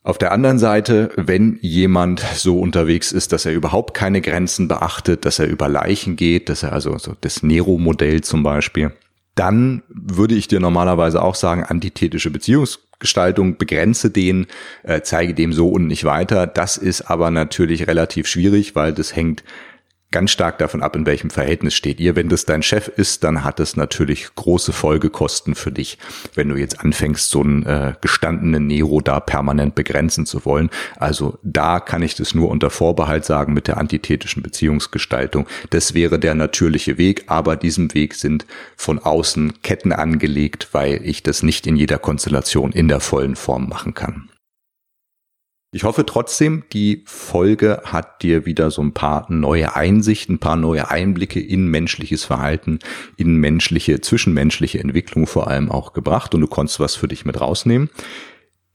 Auf 0.04 0.18
der 0.18 0.32
anderen 0.32 0.58
Seite, 0.58 1.12
wenn 1.18 1.60
jemand 1.62 2.22
so 2.36 2.60
unterwegs 2.60 3.12
ist, 3.12 3.34
dass 3.34 3.46
er 3.46 3.52
überhaupt 3.52 3.94
keine 3.94 4.22
Grenzen 4.22 4.68
beachtet, 4.68 5.26
dass 5.26 5.38
er 5.38 5.48
über 5.48 5.68
Leichen 5.68 6.16
geht, 6.16 6.48
dass 6.50 6.64
er 6.64 6.72
also 6.72 6.98
so 6.98 7.14
das 7.20 7.44
Nero-Modell 7.44 8.22
zum 8.22 8.42
Beispiel, 8.42 8.94
dann 9.38 9.84
würde 9.90 10.36
ich 10.36 10.48
dir 10.48 10.60
normalerweise 10.60 11.22
auch 11.22 11.36
sagen, 11.36 11.64
antithetische 11.64 12.32
Beziehungsgestaltung, 12.32 13.58
begrenze 13.58 14.10
den, 14.10 14.48
äh, 14.84 15.02
zeige 15.02 15.34
dem 15.34 15.54
so 15.54 15.70
und 15.70 15.88
nicht 15.88 16.04
weiter. 16.04 16.48
Das 16.48 16.78
ist 16.78 17.02
aber 17.02 17.32
natürlich 17.32 17.88
relativ 17.88 18.28
schwierig, 18.28 18.76
weil 18.76 18.94
das 18.94 19.16
hängt 19.16 19.44
ganz 20.12 20.32
stark 20.32 20.58
davon 20.58 20.82
ab, 20.82 20.96
in 20.96 21.06
welchem 21.06 21.30
Verhältnis 21.30 21.74
steht 21.74 22.00
ihr. 22.00 22.16
Wenn 22.16 22.30
das 22.30 22.46
dein 22.46 22.64
Chef 22.64 22.88
ist, 22.88 23.24
dann 23.24 23.44
hat 23.44 23.60
es 23.60 23.76
natürlich 23.76 24.34
große 24.36 24.72
Folgekosten 24.72 25.54
für 25.54 25.72
dich, 25.72 25.98
wenn 26.34 26.50
du 26.50 26.56
jetzt 26.56 26.80
anfängst, 26.80 27.30
so 27.30 27.42
einen 27.42 27.66
äh, 27.66 27.94
gestandenen 28.00 28.68
Nero 28.68 29.02
da 29.02 29.20
permanent 29.20 29.76
begrenzen 29.76 30.26
zu 30.26 30.46
wollen. 30.46 30.70
Also 30.96 31.38
da 31.44 31.80
kann 31.80 32.02
ich 32.02 32.16
das 32.16 32.34
nur 32.34 32.50
unter 32.50 32.70
Vorbehalt 32.70 33.26
sagen 33.26 33.54
mit 33.54 33.68
der 33.68 33.78
antithetischen 33.78 34.42
Beziehungsgestaltung. 34.44 35.48
Das 35.72 35.94
wäre 35.94 36.20
der 36.20 36.36
natürliche 36.36 36.98
Weg, 36.98 37.26
aber 37.28 37.58
diesem 37.58 37.94
Weg 37.94 38.16
sind 38.16 38.46
von 38.78 39.00
außen 39.00 39.62
Ketten 39.62 39.92
angelegt, 39.92 40.70
weil 40.72 41.02
ich 41.04 41.24
das 41.24 41.44
nicht 41.44 41.68
in 41.68 41.76
jeder 41.76 41.98
Konstellation 41.98 42.72
in 42.72 42.88
der 42.88 43.02
vollen 43.02 43.36
Form 43.36 43.68
machen 43.68 43.94
kann. 43.94 44.30
Ich 45.74 45.84
hoffe 45.84 46.06
trotzdem, 46.06 46.64
die 46.72 47.04
Folge 47.06 47.82
hat 47.84 48.24
dir 48.24 48.46
wieder 48.46 48.72
so 48.72 48.82
ein 48.82 48.94
paar 48.94 49.30
neue 49.30 49.76
Einsichten, 49.76 50.36
ein 50.36 50.40
paar 50.40 50.56
neue 50.56 50.90
Einblicke 50.90 51.42
in 51.42 51.68
menschliches 51.68 52.24
Verhalten, 52.24 52.80
in 53.18 53.36
menschliche, 53.36 54.00
zwischenmenschliche 54.00 54.80
Entwicklung 54.80 55.28
vor 55.28 55.50
allem 55.50 55.70
auch 55.70 55.92
gebracht 55.92 56.34
und 56.34 56.40
du 56.40 56.48
konntest 56.48 56.80
was 56.80 56.96
für 56.96 57.10
dich 57.10 57.26
mit 57.26 57.42
rausnehmen. 57.42 57.90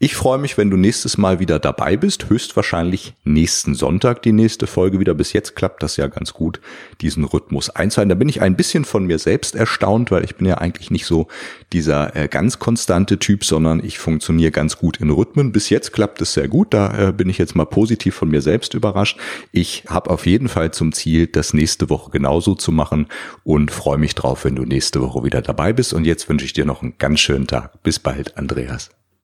Ich 0.05 0.17
freue 0.17 0.39
mich, 0.39 0.59
wenn 0.59 0.69
du 0.69 0.77
nächstes 0.77 1.17
Mal 1.17 1.39
wieder 1.39 1.61
dabei 1.61 1.97
bist. 1.97 2.29
Höchstwahrscheinlich 2.29 3.15
nächsten 3.23 3.77
Sonntag 3.77 4.21
die 4.23 4.33
nächste 4.33 4.67
Folge 4.67 4.99
wieder. 4.99 5.15
Bis 5.15 5.33
jetzt 5.33 5.55
klappt 5.55 5.81
das 5.81 5.97
ja 5.97 6.09
ganz 6.09 6.33
gut, 6.33 6.61
diesen 7.01 7.23
Rhythmus 7.23 7.71
einzuhalten. 7.71 8.09
Da 8.09 8.17
bin 8.17 8.29
ich 8.29 8.43
ein 8.43 8.57
bisschen 8.57 8.85
von 8.85 9.07
mir 9.07 9.21
selbst 9.21 9.55
erstaunt, 9.55 10.11
weil 10.11 10.25
ich 10.25 10.35
bin 10.35 10.49
ja 10.49 10.59
eigentlich 10.59 10.91
nicht 10.91 11.07
so 11.07 11.29
dieser 11.73 12.17
äh, 12.17 12.27
ganz 12.27 12.59
konstante 12.59 13.21
Typ, 13.21 13.45
sondern 13.45 13.81
ich 13.85 14.01
funktioniere 14.01 14.51
ganz 14.51 14.77
gut 14.77 14.97
in 14.97 15.09
Rhythmen. 15.09 15.53
Bis 15.53 15.71
jetzt 15.71 15.93
klappt 15.93 16.21
es 16.21 16.33
sehr 16.33 16.49
gut. 16.49 16.75
Da 16.75 17.11
äh, 17.11 17.13
bin 17.13 17.29
ich 17.29 17.39
jetzt 17.39 17.55
mal 17.55 17.67
positiv 17.67 18.17
von 18.17 18.29
mir 18.29 18.43
selbst 18.43 18.75
überrascht. 18.75 19.21
Ich 19.53 19.85
habe 19.87 20.11
auf 20.11 20.27
jeden 20.27 20.49
Fall 20.49 20.73
zum 20.73 20.91
Ziel, 20.91 21.29
das 21.29 21.55
nächste 21.55 21.91
Woche 21.91 22.11
genauso 22.11 22.57
zu 22.57 22.73
machen 22.73 23.07
und 23.45 23.71
freue 23.71 23.99
mich 23.99 24.17
drauf, 24.17 24.45
wenn 24.45 24.57
du 24.57 24.65
nächste 24.65 25.01
Woche 25.01 25.23
wieder 25.23 25.43
dabei 25.43 25.73
bist. 25.73 25.95
Und 25.95 26.07
jetzt 26.07 26.29
wünsche 26.29 26.45
ich 26.45 26.55
dir 26.55 26.65
noch 26.65 26.83
einen 26.83 26.95
ganz 26.99 27.21
schönen 27.21 27.47
Tag. 27.47 27.85
Bis 27.85 28.01
bald, 28.01 28.37
Andreas. 28.37 28.91